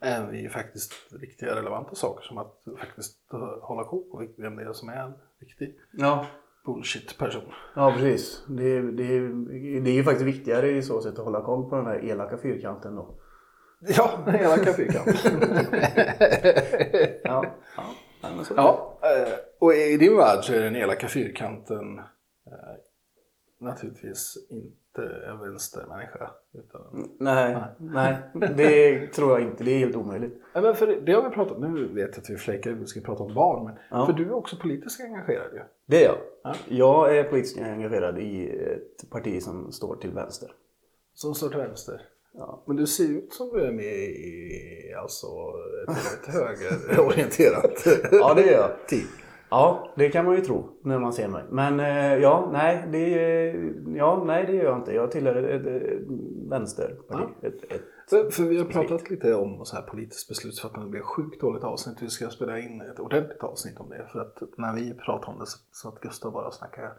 [0.00, 4.62] än vid faktiskt riktiga relevanta saker som att faktiskt eh, hålla koll på vem det
[4.62, 6.26] är som är en riktig Ja,
[6.66, 7.52] bullshit-person.
[7.74, 8.44] ja precis.
[8.48, 9.18] Det, det,
[9.80, 12.38] det är ju faktiskt viktigare i så sätt att hålla koll på den här elaka
[12.38, 13.14] fyrkanten då.
[13.80, 15.14] Ja, den elaka fyrkanten.
[17.24, 17.44] Ja,
[17.76, 17.82] ja.
[18.22, 18.32] Nej.
[18.56, 21.98] Ja, eh, och i din värld så är den elaka fyrkanten
[22.46, 22.54] eh,
[23.60, 26.30] naturligtvis inte en vänstermänniska.
[26.52, 27.08] Utan...
[27.18, 28.16] Nej, nej,
[28.56, 29.64] det tror jag inte.
[29.64, 30.42] Det är helt omöjligt.
[30.54, 32.86] Nej, men för det, har vi pratat om, nu vet jag att vi fläckar vi
[32.86, 34.06] ska prata om barn, men Ja.
[34.06, 35.60] för du är också politiskt engagerad ju.
[35.86, 36.18] Det är jag.
[36.42, 36.54] Ja.
[36.68, 40.52] Jag är politiskt engagerad i ett parti som står till vänster.
[41.14, 42.02] Som står till vänster.
[42.32, 42.62] Ja.
[42.66, 45.26] Men du ser ut som du är med i alltså,
[45.88, 48.70] ett, ett högerorienterat Ja, det är jag.
[48.88, 49.06] team.
[49.50, 51.44] Ja, det kan man ju tro när man ser mig.
[51.50, 53.08] Men eh, ja, nej, det,
[53.96, 54.92] ja, nej, det gör jag inte.
[54.92, 56.00] Jag tillhör ett, ett,
[56.50, 57.28] vänsterparti.
[57.42, 60.86] Ett, ett, För, för vi har pratat lite om så här politiskt beslutsfattande.
[60.86, 62.02] Det blir sjukt dåligt avsnitt.
[62.02, 64.08] Vi ska spela in ett ordentligt avsnitt om det.
[64.12, 66.92] För att när vi pratar om det så, så att Gustav bara snackar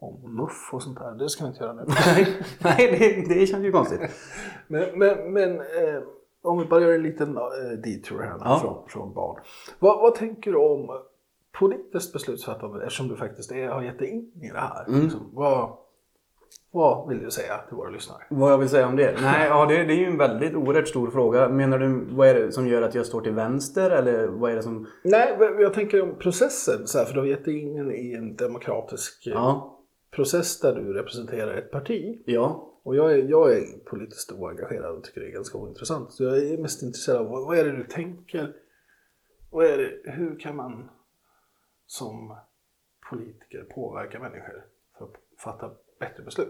[0.00, 1.14] om muff och sånt där.
[1.14, 1.84] Det ska vi inte göra nu.
[2.16, 4.00] nej, nej det, det känns ju konstigt.
[4.66, 6.02] Men, men, men eh,
[6.42, 7.42] om vi bara gör en liten eh,
[7.84, 8.58] detour här Ja.
[8.62, 9.40] från, från barn.
[9.78, 10.90] Vad, vad tänker du om
[11.58, 14.84] politiskt beslutsfattande eftersom du faktiskt är, har gett dig in i det här?
[14.88, 15.70] Liksom, vad,
[16.70, 18.22] vad vill du säga till våra lyssnare?
[18.30, 19.14] Vad jag vill säga om det?
[19.22, 21.48] Nej, ja, det, det är ju en väldigt oerhört stor fråga.
[21.48, 24.56] Menar du vad är det som gör att jag står till vänster eller vad är
[24.56, 24.86] det som...
[25.04, 26.86] Nej, jag tänker om processen.
[26.86, 29.77] Så här, för du har gett dig in i en demokratisk eh, Ja,
[30.18, 32.22] process där du representerar ett parti.
[32.26, 36.12] ja, Och jag är, jag är politiskt oengagerad och tycker det är ganska ointressant.
[36.12, 38.52] Så jag är mest intresserad av vad, vad är det du tänker?
[39.50, 40.88] Vad är det, hur kan man
[41.86, 42.36] som
[43.10, 44.64] politiker påverka människor
[44.98, 46.48] för att fatta bättre beslut?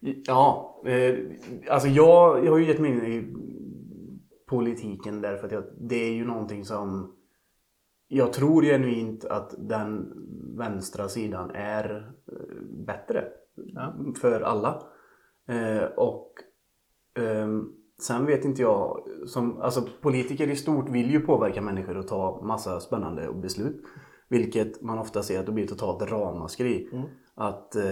[0.00, 1.18] Ja, eh,
[1.70, 3.34] alltså jag, jag har ju gett mig in i
[4.46, 7.16] politiken därför att jag, det är ju någonting som
[8.08, 10.12] jag tror genuint att den
[10.56, 12.13] vänstra sidan är
[12.86, 13.24] bättre
[13.56, 13.94] Ja.
[14.20, 14.82] för alla.
[15.48, 16.32] Eh, och
[17.14, 22.08] ehm, sen vet inte jag, som, alltså politiker i stort vill ju påverka människor och
[22.08, 23.84] ta massa spännande beslut.
[24.28, 26.88] Vilket man ofta ser att det blir totalt ramaskri.
[26.92, 27.04] Mm.
[27.36, 27.82] Att eh,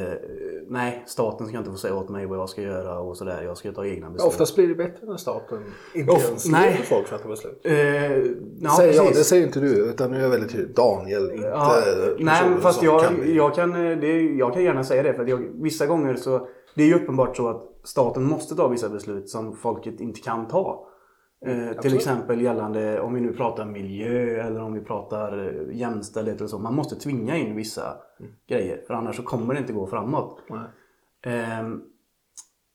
[0.68, 3.42] nej, staten ska inte få säga åt mig vad jag ska göra och sådär.
[3.42, 4.28] Jag ska ta egna beslut.
[4.28, 5.58] Oftast blir det bättre när staten
[5.94, 6.70] inte Of- ens nej.
[6.70, 7.60] låter folk fatta beslut.
[7.64, 7.74] Eh,
[8.60, 10.76] ja, säger jag, det säger inte du, utan nu är jag väldigt tydlig.
[10.76, 11.74] Daniel, inte Ja,
[12.18, 15.14] nej, fast jag, kan- jag, kan, eh, det, jag kan gärna säga det.
[15.14, 16.48] För att jag, vissa gånger så...
[16.74, 20.48] Det är ju uppenbart så att staten måste ta vissa beslut som folket inte kan
[20.48, 20.86] ta.
[21.46, 25.38] Eh, till exempel gällande, om vi nu pratar miljö eller om vi pratar
[25.70, 26.58] eh, jämställdhet eller så.
[26.58, 27.96] Man måste tvinga in vissa
[28.48, 28.82] grejer.
[28.86, 30.40] För annars så kommer det inte gå framåt.
[31.26, 31.82] Ehm,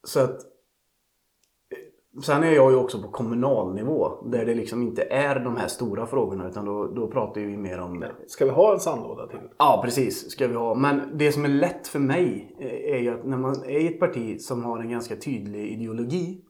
[0.04, 0.30] så att...
[0.40, 5.56] eh, Sen är jag ju också på kommunal nivå där det liksom inte är de
[5.56, 9.26] här stora frågorna utan då, då pratar vi mer om Ska vi ha en sandlåda
[9.26, 9.38] till?
[9.58, 10.30] Ja, precis.
[10.30, 10.74] Ska vi ha.
[10.74, 13.86] Men det som är lätt för mig eh, är ju att när man är i
[13.86, 16.44] ett parti som har en ganska tydlig ideologi.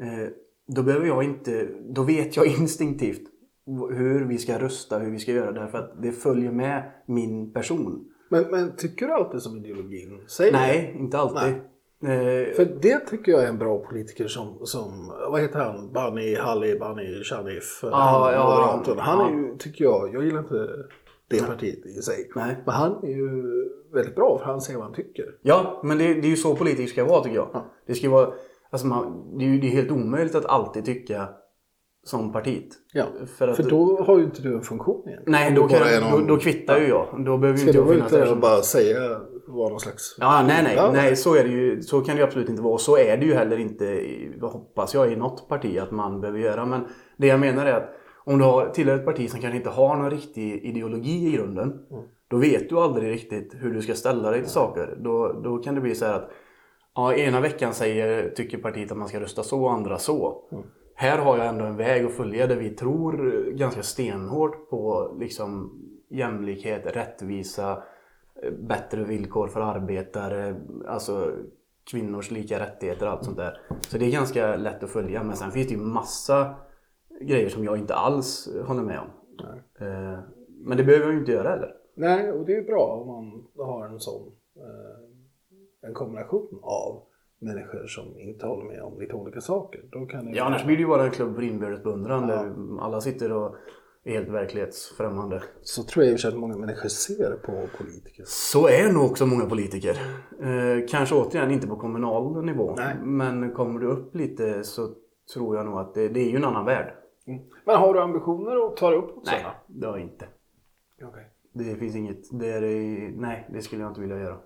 [0.00, 0.28] eh,
[0.74, 3.22] Då behöver jag inte, då vet jag instinktivt
[3.90, 8.04] hur vi ska rösta, hur vi ska göra därför att det följer med min person.
[8.28, 10.52] Men, men tycker du alltid som ideologin säger?
[10.52, 11.52] Nej, inte alltid.
[12.02, 16.34] Eh, För det tycker jag är en bra politiker som, som vad heter han, Bani
[16.34, 17.80] Halli Bani Sharif.
[17.82, 18.98] Ja, ja, Moderaten.
[18.98, 19.28] Han ja.
[19.28, 20.68] är ju, tycker jag, jag gillar inte
[21.28, 22.30] det partiet i sig.
[22.34, 22.56] Nej.
[22.64, 23.42] Men han är ju
[23.92, 25.24] väldigt bra för han säger vad han tycker.
[25.42, 27.48] Ja, men det, det är ju så politiker ska vara tycker jag.
[27.52, 27.66] Ja.
[27.86, 28.32] Det ska vara,
[28.70, 31.28] alltså man, det är ju det är helt omöjligt att alltid tycka
[32.04, 32.68] som partiet.
[32.92, 33.04] Ja.
[33.38, 35.32] För att- För då har ju inte du en funktion egentligen.
[35.32, 37.06] Nej, då, kan, är då, någon- då kvittar ju jag.
[37.26, 38.40] Då behöver Ska inte jag finnas där som...
[38.40, 40.16] bara säga vad någon slags...
[40.20, 40.90] Ja, nej, nej, Ja.
[40.92, 41.82] nej, så är det ju.
[41.82, 42.72] Så kan det ju absolut inte vara.
[42.74, 44.04] Och så är det ju heller inte,
[44.42, 46.66] hoppas jag, i något parti att man behöver göra.
[46.66, 46.80] Men
[47.16, 47.88] det jag menar är att
[48.24, 51.72] om du har tillhör ett parti som kanske inte har någon riktig ideologi i grunden.
[52.28, 54.98] Då vet du aldrig riktigt hur du ska ställa dig till saker.
[55.04, 56.30] Då, då kan det bli så här att
[57.00, 60.42] ja, ena veckan säger, tycker partiet att man ska rösta så och andra så.
[60.94, 65.80] Här har jag ändå en väg att följa där vi tror ganska stenhårt på liksom
[66.10, 67.82] jämlikhet, rättvisa,
[68.58, 70.56] bättre villkor för arbetare,
[70.88, 71.32] alltså
[71.90, 73.60] kvinnors lika rättigheter och allt sånt där.
[73.80, 75.22] Så det är ganska lätt att följa.
[75.22, 76.54] Men sen finns det ju massa
[77.20, 79.08] grejer som jag inte alls håller med om.
[79.86, 80.18] Eh,
[80.64, 81.74] Men det behöver jag ju inte göra heller.
[81.94, 84.99] Nej, och det är bra om man har en sån eh,
[85.82, 87.02] en kombination av
[87.38, 89.80] människor som inte håller med om lite olika saker.
[89.92, 92.54] Då kan det Ja, annars blir det ju bara en klubb för inbördes beundran där
[92.80, 93.54] alla sitter och
[94.04, 95.42] är helt verklighetsfrämmande.
[95.62, 98.24] Så tror jag i och för sig att många människor ser på politiker.
[98.26, 99.96] Så är nog också många politiker.
[100.42, 102.74] Eh, kanske återigen inte på kommunal nivå.
[102.76, 102.96] Nej.
[103.02, 104.94] Men kommer du upp lite så
[105.34, 106.94] tror jag nog att det, det är ju en annan värld.
[107.66, 109.16] Men har du ambitioner att ta dig upp?
[109.26, 110.26] Nej, det har jag inte.
[111.02, 111.30] Okej.
[111.52, 112.40] Det finns inget.
[112.40, 112.60] Det är,
[113.16, 114.36] nej, det skulle jag inte vilja göra.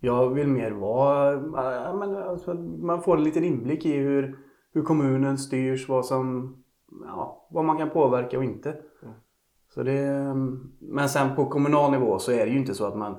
[0.00, 1.40] Jag vill mer vara...
[1.92, 4.38] Men, alltså, man får en liten inblick i hur,
[4.72, 6.56] hur kommunen styrs, vad som...
[7.04, 8.76] Ja, vad man kan påverka och inte.
[9.74, 10.34] Så det,
[10.80, 13.16] men sen på kommunal nivå så är det ju inte så att man...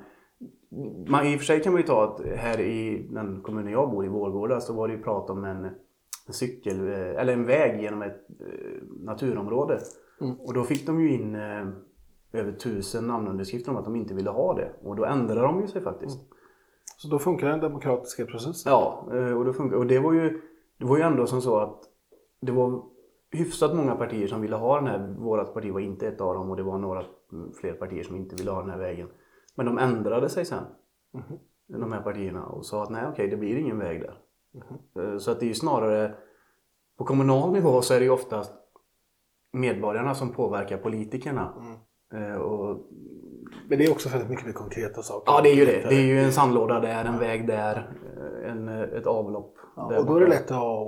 [1.07, 3.91] man I och för sig kan man ju ta att här i den kommunen jag
[3.91, 5.65] bor i, Vårgårda, så var det ju prat om en,
[6.27, 9.79] en cykel, eh, eller en väg genom ett eh, naturområde.
[10.39, 11.67] Och då fick de ju in eh,
[12.33, 14.71] över tusen namnunderskrifter om att de inte ville ha det.
[14.83, 16.19] Och då ändrade de ju sig faktiskt.
[17.01, 18.71] Så då funkar den demokratiska processen?
[18.71, 20.41] Ja, eh, och, då funkar, och det var ju
[20.77, 21.83] det var ju ändå som så att
[22.41, 22.83] det var
[23.31, 25.15] hyfsat många partier som ville ha den här.
[25.19, 28.15] Vårat parti var inte ett av dem och det var några mm, fler partier som
[28.15, 29.07] inte ville ha den här vägen.
[29.55, 30.63] Men de ändrade sig sen.
[31.67, 34.17] De här partierna och sa att nej okej det blir ingen väg där.
[35.03, 36.15] Eh, Så att det är ju snarare
[36.97, 38.53] på kommunal nivå så är det ju oftast
[39.53, 41.53] medborgarna som påverkar politikerna.
[42.13, 42.87] Eh, Och
[43.69, 45.31] Men det är också väldigt mycket mer konkreta saker.
[45.33, 45.85] Ja, det är ju det.
[45.89, 47.89] Det är ju en sandlåda där, en väg där,
[48.45, 49.55] en, ett avlopp.
[49.75, 50.87] Ja, och då är det lätt att ha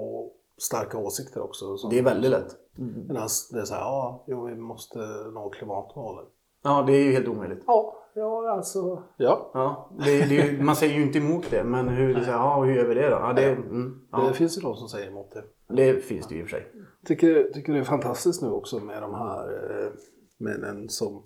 [0.58, 1.78] starka åsikter också.
[1.78, 2.56] som- Det är väldigt lätt.
[3.08, 5.00] Medan det är så här, ja, jo, vi måste
[5.34, 6.26] nå klimatmålen.
[6.64, 7.64] Ja, det är ju helt omöjligt.
[7.68, 9.04] Ja, ja alltså.
[9.18, 12.20] Ja, Ja, det, det är ju, man säger ju inte emot det, men hur, det,
[12.20, 13.16] är så här, ja, hur gör vi det då?
[13.16, 15.44] Ja, det, mm, det ja, finns ju de som säger emot det.
[15.76, 16.68] det finns det ju i och för sig.
[17.06, 19.92] Tycker, tycker det är fantastiskt nu också med de här eh,
[20.38, 21.24] männen som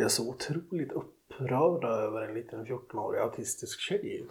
[0.00, 4.26] är så otroligt upprörda över en liten 14-årig autistisk tjej.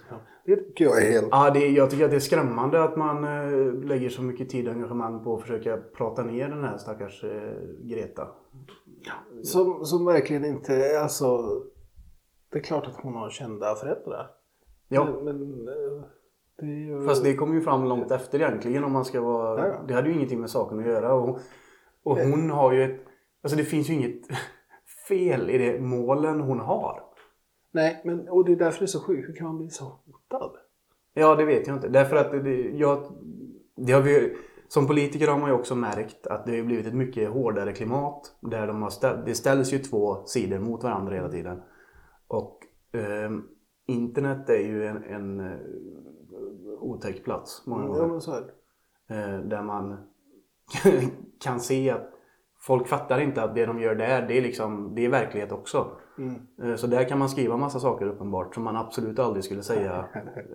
[0.45, 1.28] Det tycker jag är helt...
[1.32, 4.67] Ja, det, jag tycker att det är skrämmande att man eh, lägger så mycket tid
[4.67, 8.28] och engagemang på att försöka prata ner den här stackars eh, Greta.
[9.43, 11.62] Som, som verkligen inte, alltså.
[12.52, 14.28] Det är klart att hon har kända föräldrar.
[14.88, 15.06] Ja.
[15.06, 16.04] Men, men eh,
[16.58, 17.08] det är ju...
[17.08, 19.60] Fast det kom ju fram långt efter egentligen om man ska vara...
[19.60, 19.86] Ja, ja.
[19.88, 21.13] Det hade ju ingenting med saken att göra.
[21.13, 21.39] Och,
[22.04, 23.02] och hon har ju ett...
[23.41, 24.21] Alltså det finns ju inget
[25.07, 27.03] fel i det målen hon har.
[27.71, 29.29] Nej, men och det är därför det är så sjukt.
[29.29, 30.51] Hur kan man bli så hotad?
[31.13, 31.89] Ja, det vet jag inte.
[31.89, 33.03] Därför att det, jag,
[33.75, 34.37] det har vi,
[34.67, 38.35] som politiker har man ju också märkt att det har blivit ett mycket hårdare klimat.
[38.41, 41.61] Där de har ställ, det ställs ju två sidor mot varandra hela tiden.
[42.27, 42.59] Och
[42.93, 43.43] ehm,
[43.87, 45.57] internet är ju en, en eh,
[46.79, 48.07] otäck plats många Ja, gånger.
[48.07, 48.35] men så.
[49.07, 49.97] Eh, där man
[51.43, 52.12] kan se att
[52.67, 55.91] folk fattar inte att det de gör där, det är, liksom, det är verklighet också.
[56.17, 56.36] Mm.
[56.63, 60.06] Eh, Så där kan man skriva massa saker uppenbart som man absolut aldrig skulle säga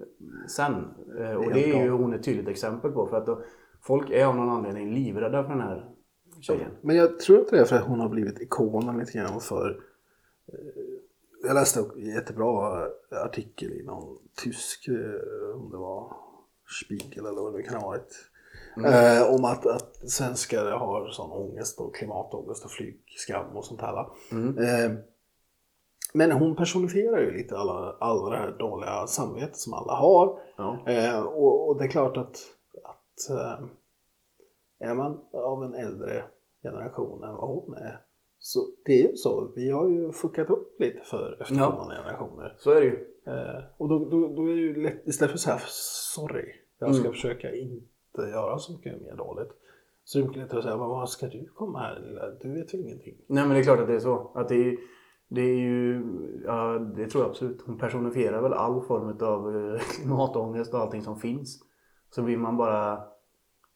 [0.48, 0.72] sen.
[1.20, 3.06] Eh, Och det är ju hon ett tydligt exempel på.
[3.06, 3.42] För att då,
[3.82, 5.90] folk är av någon anledning livrädda för den här
[6.40, 6.70] tjejen.
[6.80, 9.70] Men jag tror inte det är för att hon har blivit ikonen lite grann för...
[10.48, 10.54] eh,
[11.46, 12.86] Jag läste en jättebra
[13.24, 14.88] artikel i någon tysk,
[15.54, 16.12] om det var
[16.84, 18.14] Spiegel eller vad det kan ha varit.
[18.84, 23.92] Eh, om att, att svenskar har sån ångest och klimatångest och flygskam och sånt här.
[23.92, 24.14] va.
[24.32, 24.92] Eh,
[26.14, 30.40] men hon personifierar ju lite alla, alla det här dåliga samvetet som alla har.
[30.56, 30.78] Ja.
[30.86, 32.36] Eh, och, och det är klart att,
[32.84, 33.64] att eh,
[34.88, 36.24] är man av en äldre
[36.62, 38.00] generation än vad hon är.
[38.38, 39.52] Så det är ju så.
[39.56, 42.56] Vi har ju fuckat upp lite för efterkommande generationer.
[42.58, 43.06] Så är det ju.
[43.26, 45.58] Eh, och då, då, då är det ju lätt, istället för att säga
[46.14, 47.12] sorry, jag ska Mm.
[47.12, 47.86] försöka inte
[48.26, 49.50] göra så mycket mer dåligt.
[50.04, 52.30] Så är det mycket lättare att säga, men vad ska du komma här lilla?
[52.40, 53.14] Du vet väl ingenting?
[53.28, 54.32] Nej men det är klart att det är så.
[54.34, 54.76] Att det, är,
[55.28, 56.02] det är ju,
[56.44, 57.62] ja det tror jag absolut.
[57.66, 61.60] Hon personifierar väl all form av eh, klimatångest och allting som finns.
[62.10, 63.00] Så blir man bara...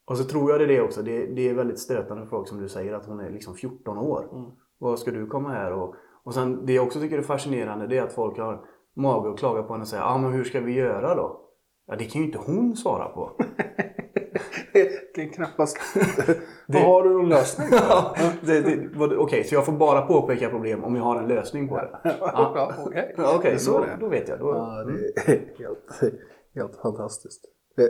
[0.05, 1.03] Och så tror jag det är det också.
[1.03, 3.99] Det, det är väldigt stötande för folk som du säger att hon är liksom 14
[3.99, 4.29] år.
[4.33, 4.51] Mm.
[4.79, 5.95] Vad ska du komma här och...
[6.25, 9.39] Och sen det jag också tycker är fascinerande det är att folk har mage att
[9.39, 11.41] klaga på henne och säga ah, men hur ska vi göra då?
[11.87, 13.33] Ja det kan ju inte hon svara på.
[15.15, 15.79] det är knappast...
[16.67, 17.77] Vad har du någon lösning på?
[17.89, 21.29] Ja, det, det, vad- Okej, så jag får bara påpeka problem om jag har en
[21.29, 21.99] lösning på det?
[22.21, 23.15] ja, okej.
[23.43, 24.39] Det är så då, det då vet jag.
[24.39, 26.15] Då, Ja, det är helt,
[26.55, 27.45] helt fantastiskt.
[27.79, 27.85] Eh,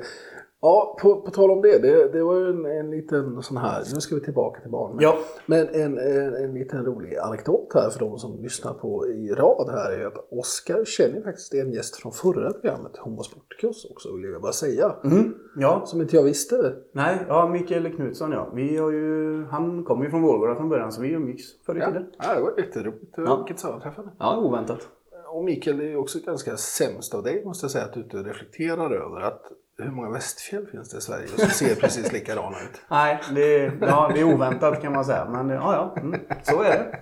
[0.64, 3.78] Ja, på, på tal om det, det, det var ju en, en liten sån här,
[3.94, 4.96] nu ska vi tillbaka till barnen.
[5.00, 5.18] Ja.
[5.46, 9.70] Men en, en, en liten rolig anekdot här för de som lyssnar på i rad
[9.70, 14.30] här är att Oskar känner faktiskt en gäst från förra programmet, Homo Sporticus också, vill
[14.32, 14.96] jag bara säga.
[15.04, 16.74] Mm, ja, Som inte jag visste.
[16.92, 18.52] nej, ja, Mikael Knutsson ja.
[18.54, 21.78] Vi har ju, han kommer ju från Vårgårda från början så vi umgicks förr i
[21.78, 22.06] Ja, tiden.
[22.18, 23.14] ja, det var jätteroligt.
[23.16, 23.36] Ja.
[23.36, 24.10] Vilket sammanträffande.
[24.18, 24.88] Ja, oväntat.
[25.28, 28.00] Och Mikael, det är ju också ganska sämst av dig måste jag säga att du
[28.00, 29.42] inte reflekterar över att
[29.82, 32.80] hur många västfjäll finns det i Sverige som ser precis likadana ut?
[32.90, 35.24] Nej, det, är- ja, det är oväntat kan man säga.
[35.28, 36.98] Men ja, ja, mm, så är det.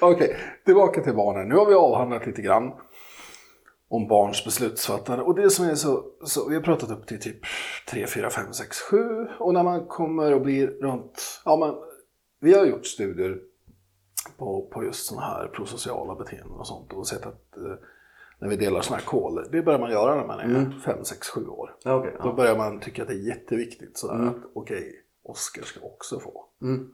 [0.00, 1.48] Okej, tillbaka till barnen.
[1.48, 2.72] Nu har vi avhandlat lite grann
[3.88, 5.24] om barns beslutsfattande.
[5.24, 7.40] Och det som är så, så vi har pratat upp till typ
[7.90, 8.96] 3, 4, 5, 6, 7.
[9.38, 11.74] Och när man kommer och blir runt, ja men
[12.40, 13.38] vi har gjort studier
[14.38, 17.74] på, på just sådana här prosociala beteenden och sånt och sett att eh,
[18.42, 21.28] när vi delar sådana här kol, det börjar man göra när man är 5, 6,
[21.28, 21.74] 7 år.
[21.84, 22.32] Ja, Då ja.
[22.32, 26.44] börjar man tycka att det är jätteviktigt sådär att okej, Oskar ska också få.
[26.62, 26.90] Mm.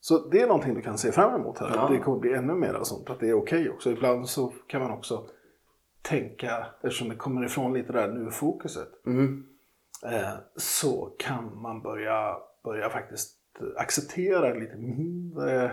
[0.00, 1.70] Så det är någonting du kan se fram emot här.
[1.74, 1.88] Ja.
[1.88, 3.10] Det kommer bli ännu mer sånt.
[3.10, 3.90] Att det är okej också.
[3.90, 5.26] Ibland så kan man också
[6.02, 9.06] tänka, eftersom det kommer ifrån lite där nu-fokuset.
[9.06, 9.46] Mm.
[10.04, 13.36] Eh, så kan man börja, börja faktiskt
[13.76, 15.72] acceptera lite mindre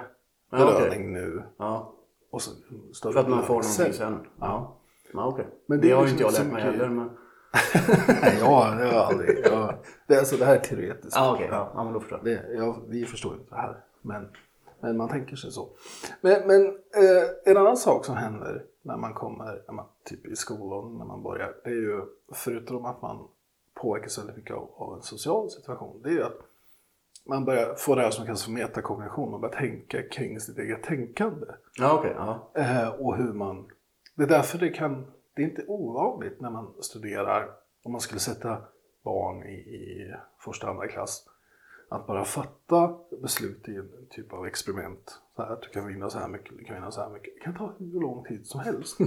[0.52, 1.44] belöning nu.
[1.58, 1.94] ja.
[2.32, 2.52] Och så
[2.94, 4.28] större För att man får någonting sen.
[4.40, 4.79] Ja,
[5.14, 5.48] ja okej.
[5.66, 6.90] Men det det har ju liksom inte jag lärt mig heller.
[6.90, 7.10] Men...
[8.22, 9.46] Nej, ja, det har jag aldrig.
[9.46, 9.74] Jag,
[10.08, 11.16] det, är alltså, det här är teoretiskt.
[11.16, 11.48] Ja, okej.
[11.52, 12.26] Ja, ja, men då förstår jag.
[12.26, 13.84] Det, ja, vi förstår inte det här.
[14.02, 14.28] Men,
[14.80, 15.70] men man tänker sig så.
[16.22, 20.36] Men, men eh, en annan sak som händer när man kommer när man, typ i
[20.36, 21.54] skolan, när man börjar.
[21.64, 22.02] Det är ju,
[22.34, 23.28] förutom att man
[23.74, 26.02] påverkas väldigt mycket av, av en social situation.
[26.04, 26.40] Det är ju att
[27.26, 29.32] man börjar få det här som kallas för metakognition.
[29.32, 31.48] Man börjar tänka kring sitt eget tänkande.
[31.80, 32.06] Ja.
[32.16, 32.52] Ja.
[32.62, 33.66] Eh, och hur man...
[34.20, 35.06] Det är därför det kan...
[35.36, 37.50] Det är inte ovanligt när man studerar,
[37.84, 38.58] om man skulle sätta
[39.04, 41.26] barn i, i första andra klass,
[41.90, 45.22] att bara fatta beslut i en typ av experiment.
[45.36, 47.34] Så här, att du kan vinna så här mycket, du kan vinna så här mycket.
[47.36, 48.98] Det kan ta hur lång tid som helst.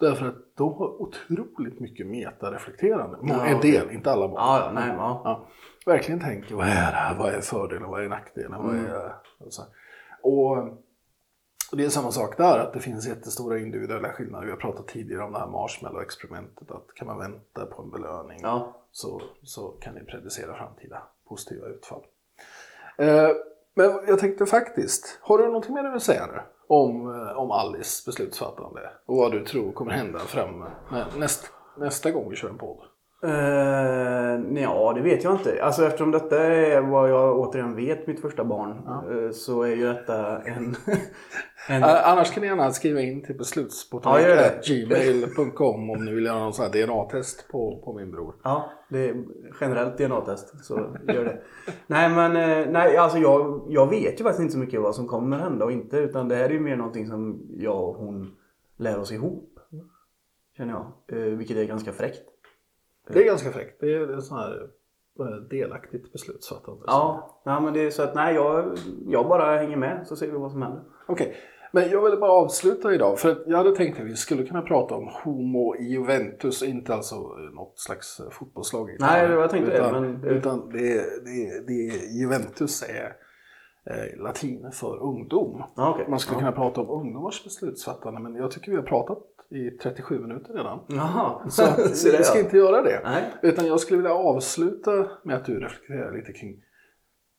[0.00, 3.18] Därför att de har otroligt mycket metareflekterande.
[3.22, 4.36] Ja, en del, inte alla barn.
[4.36, 5.22] Ja, nej, ja.
[5.24, 5.48] Ja,
[5.86, 7.18] verkligen tänker vad är det här?
[7.18, 7.90] Vad är fördelen?
[7.90, 8.62] Vad är nackdelen?
[8.62, 9.12] Vad är...
[9.38, 9.62] Och, så.
[11.70, 14.44] Och det är samma sak där, att det finns jättestora individuella skillnader.
[14.44, 18.38] Vi har pratat tidigare om det här marshmallow-experimentet, att kan man vänta på en belöning
[18.42, 18.76] Ja.
[18.92, 22.02] så, så kan det predicera framtida positiva utfall.
[22.98, 23.28] Eh,
[23.74, 26.40] Men jag tänkte faktiskt, har du någonting mer du vill säga nu?
[26.68, 30.64] Om, eh, om Alice beslutsfattande och vad du tror kommer hända fram
[31.18, 32.78] näst, nästa gång vi kör en podd?
[33.24, 35.62] Uh, ja, det vet jag inte.
[35.62, 39.04] Alltså eftersom detta är vad jag återigen vet mitt första barn ja.
[39.10, 40.76] uh, så är ju detta en...
[41.68, 41.82] en...
[41.82, 46.64] Uh, annars kan ni gärna skriva in till beslutsportalen.gmail.com om ni vill göra någon sån
[46.64, 48.34] här DNA-test på, på min bror.
[48.42, 49.24] Ja, det är
[49.60, 51.40] generellt DNA-test så gör det.
[51.86, 52.32] nej men
[52.72, 55.72] nej, alltså jag, jag vet ju faktiskt inte så mycket vad som kommer hända och
[55.72, 58.36] inte utan det här är ju mer någonting som jag och hon
[58.76, 59.54] lär oss ihop.
[60.56, 60.92] Känner jag.
[61.36, 62.37] vilket är ganska fräckt.
[63.12, 63.80] Det är ganska fräckt.
[63.80, 64.70] Det är sån här
[65.50, 66.84] delaktigt beslutsfattande.
[66.86, 70.26] Ja, ja men det är så att nej, jag, jag bara hänger med så ser
[70.26, 70.82] vi vad som händer.
[71.06, 71.38] Okej, okay.
[71.72, 74.94] men jag vill bara avsluta idag för jag hade tänkt att vi skulle kunna prata
[74.94, 77.16] om Homo Juventus, inte alltså
[77.54, 78.96] något slags fotbollslag.
[79.00, 80.00] Nej, jag tänkte utan, det.
[80.00, 80.24] Men...
[80.24, 81.72] Utan det, det, det,
[82.20, 83.16] Juventus är
[83.84, 85.62] eh, latin för ungdom.
[85.76, 86.08] okay.
[86.08, 86.40] Man skulle ja.
[86.40, 89.18] kunna prata om ungdomars beslutsfattande men jag tycker vi har pratat
[89.50, 90.80] i 37 minuter redan.
[90.88, 91.50] Jaha.
[91.50, 91.62] Så
[92.18, 93.00] vi ska inte göra det.
[93.04, 93.24] Nej.
[93.42, 96.62] Utan jag skulle vilja avsluta med att du reflekterar lite kring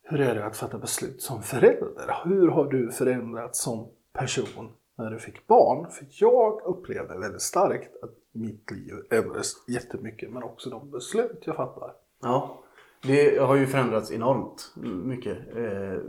[0.02, 2.20] hur är det att fatta beslut som förälder?
[2.24, 5.90] Hur har du förändrats som person när du fick barn?
[5.90, 11.56] För jag upplevde väldigt starkt att mitt liv ändrades jättemycket men också de beslut jag
[11.56, 11.92] fattar.
[12.22, 12.64] Ja,
[13.02, 14.72] det har ju förändrats enormt
[15.04, 15.38] mycket.
[15.56, 16.00] Eh,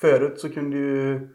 [0.00, 1.28] förut så kunde ju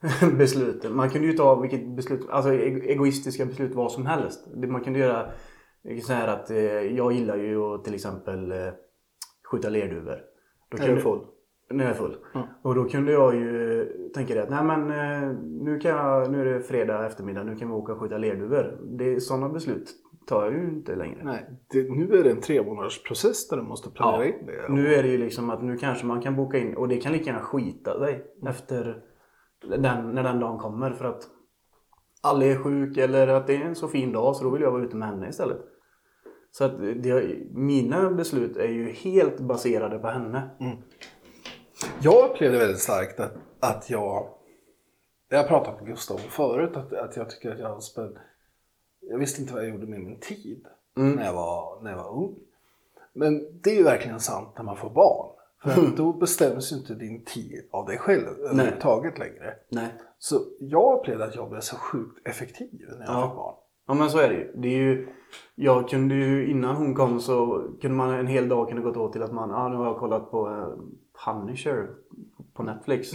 [0.38, 0.96] besluten.
[0.96, 4.48] Man kunde ju ta vilket beslut, alltså egoistiska beslut vad som helst.
[4.68, 5.30] Man kunde göra
[6.02, 6.56] så här att eh,
[6.96, 8.58] jag gillar ju att till exempel eh,
[9.50, 10.18] skjuta lerduvor.
[10.70, 11.20] Då är du full?
[11.70, 12.16] Nu är jag full.
[12.34, 12.46] Mm.
[12.62, 13.84] Och då kunde jag ju
[14.14, 17.56] tänka det att nej men eh, nu, kan jag, nu är det fredag eftermiddag, nu
[17.56, 18.78] kan vi åka och skjuta lerduvor.
[18.98, 19.94] Det, sådana beslut
[20.26, 21.24] tar jag ju inte längre.
[21.24, 24.46] Nej, det, nu är det en tre månaders process där du måste planera ja, in
[24.46, 24.72] det.
[24.72, 27.12] Nu är det ju liksom att nu kanske man kan boka in och det kan
[27.12, 29.02] lika gärna skita sig efter
[29.60, 30.90] den, när den dagen kommer.
[30.90, 31.28] För att
[32.20, 34.70] alla är sjuk eller att det är en så fin dag så då vill jag
[34.70, 35.60] vara ute med henne istället.
[36.50, 40.50] Så att det, mina beslut är ju helt baserade på henne.
[40.60, 40.76] Mm.
[42.00, 44.28] Jag upplevde väldigt starkt att, att jag,
[45.28, 48.18] jag pratade med Gustav förut, att, att jag tycker att jag spänn,
[49.00, 51.12] jag visste inte vad jag gjorde med min tid mm.
[51.12, 52.34] när, jag var, när jag var ung.
[53.12, 55.37] Men det är ju verkligen sant när man får barn.
[55.62, 55.96] För mm.
[55.96, 59.54] då bestäms ju inte din tid av dig själv överhuvudtaget längre.
[59.70, 59.94] Nej.
[60.18, 63.28] Så jag upplevde att jag blev så sjukt effektiv när jag ja.
[63.28, 63.54] fick barn.
[63.86, 64.52] Ja men så är det ju.
[64.54, 65.08] Det är ju
[65.54, 69.12] jag kunde ju, innan hon kom så kunde man en hel dag kunde gått åt
[69.12, 70.78] till att man, ah, nu har jag kollat på uh,
[71.24, 71.88] Punisher
[72.54, 73.08] på Netflix.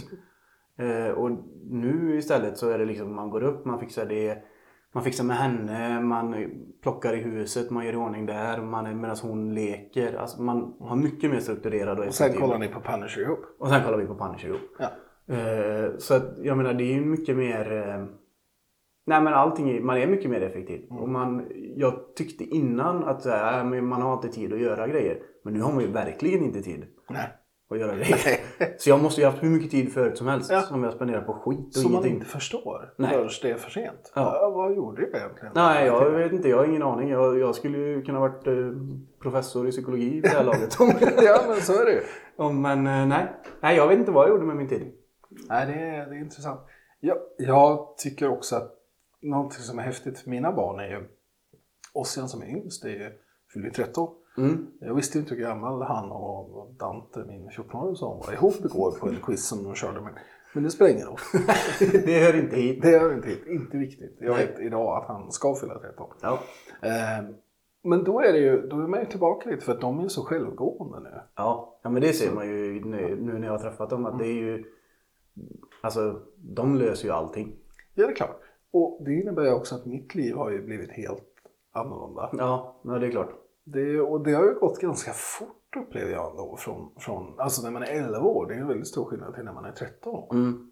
[0.80, 1.30] Uh, och
[1.70, 4.42] nu istället så är det liksom, man går upp, man fixar det
[4.94, 6.50] man fixar med henne, man
[6.82, 8.60] plockar i huset, man gör i ordning där
[8.94, 10.16] medan hon leker.
[10.16, 13.40] Alltså man har mycket mer strukturerad och Och sen kollar ni på Punisher ihop?
[13.58, 14.60] Och sen kollar vi på Punisher ihop.
[14.78, 14.86] Ja.
[15.30, 17.72] Uh, så att, jag menar det är ju mycket mer...
[17.72, 18.06] Uh,
[19.06, 20.86] nej men allting, man är mycket mer effektiv.
[20.90, 21.02] Mm.
[21.02, 25.18] Och man, jag tyckte innan att äh, man har inte tid att göra grejer.
[25.44, 26.86] Men nu har man ju verkligen inte tid.
[27.10, 27.28] Nej
[27.74, 28.40] att göra grejer.
[28.78, 30.62] Så jag måste ju haft hur mycket tid förut som helst ja.
[30.62, 32.12] som jag spenderar på skit och Som ingenting.
[32.12, 33.10] man inte förstår Nej.
[33.10, 34.12] förrän det är för sent.
[34.14, 34.38] Ja.
[34.40, 35.52] Ja, vad gjorde jag egentligen?
[35.54, 36.48] Nej, jag vet inte.
[36.48, 37.08] Jag har ingen aning.
[37.10, 38.54] Jag, jag skulle ju kunna varit eh,
[39.22, 40.76] professor i psykologi vid det här laget.
[41.22, 42.02] ja, men så är det ju.
[42.52, 43.26] Men eh, nej.
[43.60, 44.92] nej, jag vet inte vad jag gjorde med min tid.
[45.48, 46.60] Nej, det är, det är intressant.
[47.00, 48.70] Jag, jag tycker också att
[49.22, 51.08] någonting som är häftigt för mina barn är ju
[51.92, 53.10] Ossian som är yngst, är ju
[53.54, 54.08] fyller 13.
[54.36, 54.66] Mm.
[54.80, 59.08] Jag visste inte hur gammal han och Dante, min 14-årige son, var ihop igår på
[59.08, 60.12] en quiz som de körde med.
[60.54, 61.18] Men det spelar ingen roll.
[62.06, 62.82] det hör inte hit.
[62.82, 63.46] Det hör inte hit.
[63.46, 64.16] Inte viktigt.
[64.20, 66.10] Jag vet idag att han ska fylla 13.
[66.22, 66.38] Ja.
[66.82, 67.24] Eh,
[67.82, 70.08] men då är, det ju, då är man ju tillbaka lite för att de är
[70.08, 71.20] så självgående nu.
[71.36, 74.18] Ja, ja men det ser man ju nu, nu när jag har träffat dem att
[74.18, 74.64] det är ju
[75.80, 77.56] Alltså de löser ju allting.
[77.94, 78.40] Ja det är klart.
[78.70, 81.24] Och det innebär också att mitt liv har ju blivit helt
[81.72, 82.30] annorlunda.
[82.32, 83.30] Ja, ja det är klart.
[83.64, 86.56] Det, och det har ju gått ganska fort upplever jag ändå.
[86.56, 89.44] Från, från, alltså när man är 11 år, det är en väldigt stor skillnad till
[89.44, 90.34] när man är 13 år.
[90.34, 90.70] Mm.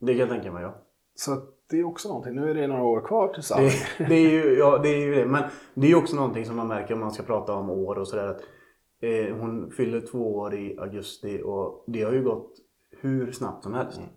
[0.00, 0.74] Det kan jag tänka mig ja.
[1.14, 1.40] Så
[1.70, 2.34] det är också någonting.
[2.34, 3.72] Nu är det några år kvar tills det,
[4.08, 5.26] det är ju Ja, det är ju det.
[5.26, 5.42] Men
[5.74, 8.08] det är ju också någonting som man märker om man ska prata om år och
[8.08, 8.36] sådär.
[9.00, 12.52] eh, hon fyller två år i augusti och det har ju gått
[13.00, 13.98] hur snabbt som helst.
[13.98, 14.10] Mm.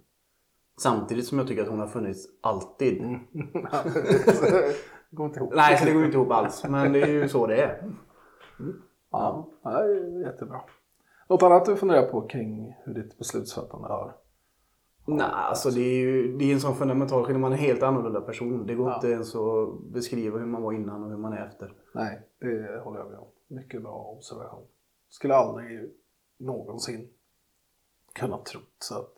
[0.78, 3.02] Samtidigt som jag tycker att hon har funnits alltid.
[3.02, 3.20] Mm.
[5.16, 5.54] Det går inte ihop.
[5.56, 6.64] Nej, så det går inte ihop alls.
[6.70, 7.80] Men det är ju så det är.
[8.60, 8.82] Mm.
[9.12, 10.62] Ja, det är jättebra.
[11.30, 14.16] Något annat du funderar på kring hur ditt beslutsfattande har?
[15.06, 17.42] Nej, alltså det är ju det är en sån fundamental skillnad.
[17.42, 18.66] Man är en helt annorlunda person.
[18.66, 18.96] Det går ja.
[18.96, 21.74] inte ens att beskriva hur man var innan och hur man är efter.
[21.94, 23.28] Nej, det håller jag med om.
[23.48, 24.68] Mycket bra observation.
[25.10, 25.92] Skulle aldrig
[26.38, 27.10] någonsin
[28.14, 29.14] kunnat tro så att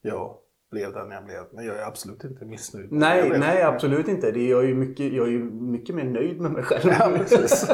[0.00, 0.36] jag
[0.74, 1.42] blev den jag blev.
[1.50, 2.92] Men jag är absolut inte missnöjd.
[2.92, 4.30] Nej, nej absolut inte.
[4.30, 6.92] Det är jag, är mycket, jag är ju mycket mer nöjd med mig själv.
[7.00, 7.70] Ja, precis.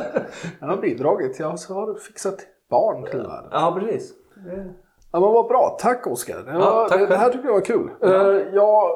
[0.61, 1.38] Jag har bidragit.
[1.38, 2.38] Jag har fixat
[2.70, 3.51] barn till världen.
[3.53, 4.12] Ja, precis.
[5.12, 5.76] Ja, men vad bra.
[5.80, 6.38] Tack Oskar.
[6.42, 7.90] Det, Ja, tack det, här tycker jag var kul.
[8.01, 8.07] Ja.
[8.09, 8.90] Eh, Jag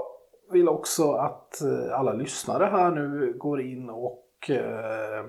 [0.53, 5.25] vill också att eh, alla lyssnare här nu går in och eh,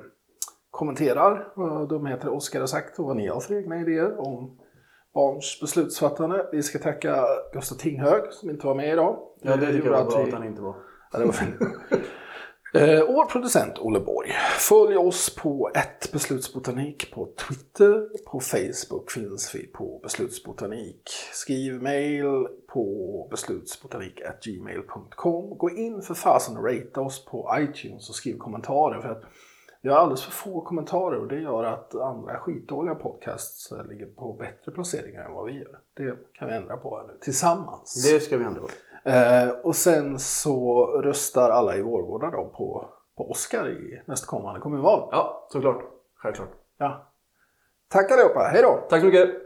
[0.72, 4.58] kommenterar vad dumheter Oskar har sagt och vad ni har för egna idéer om
[5.16, 6.46] barns beslutsfattande.
[6.52, 9.20] Vi ska tacka Gustav Tinghög som inte var med idag.
[9.42, 10.76] Ja, det tycker jag var bra att han inte var.
[11.12, 11.56] Ja, det var fint.
[12.76, 14.32] Eh, vår producent Olle Borg.
[14.60, 18.10] Följ oss på ett beslutsbotanik på Twitter.
[18.26, 21.10] På Facebook finns vi på beslutsbotanik.
[21.32, 25.58] Skriv mail på beslutsbotanik.gmail.com.
[25.58, 29.02] Gå in för fasen och rate oss på iTunes och skriv kommentarer.
[29.02, 29.24] För att
[29.86, 34.06] vi har alldeles för få kommentarer och det gör att andra skitdåliga podcasts eh, ligger
[34.06, 35.80] på bättre placeringar än vad vi gör.
[35.94, 38.12] Det kan vi ändra på nu tillsammans.
[38.12, 38.68] Det ska vi ändå.
[39.04, 45.10] Eh, och sen så röstar alla i Vårgårda då på, på Oscar i nästkommande kommunval.
[45.12, 45.84] Ja, såklart.
[46.16, 46.52] Självklart.
[46.78, 47.12] Ja.
[47.88, 48.80] Tack allihopa, hej då!
[48.90, 49.45] Tack så mycket.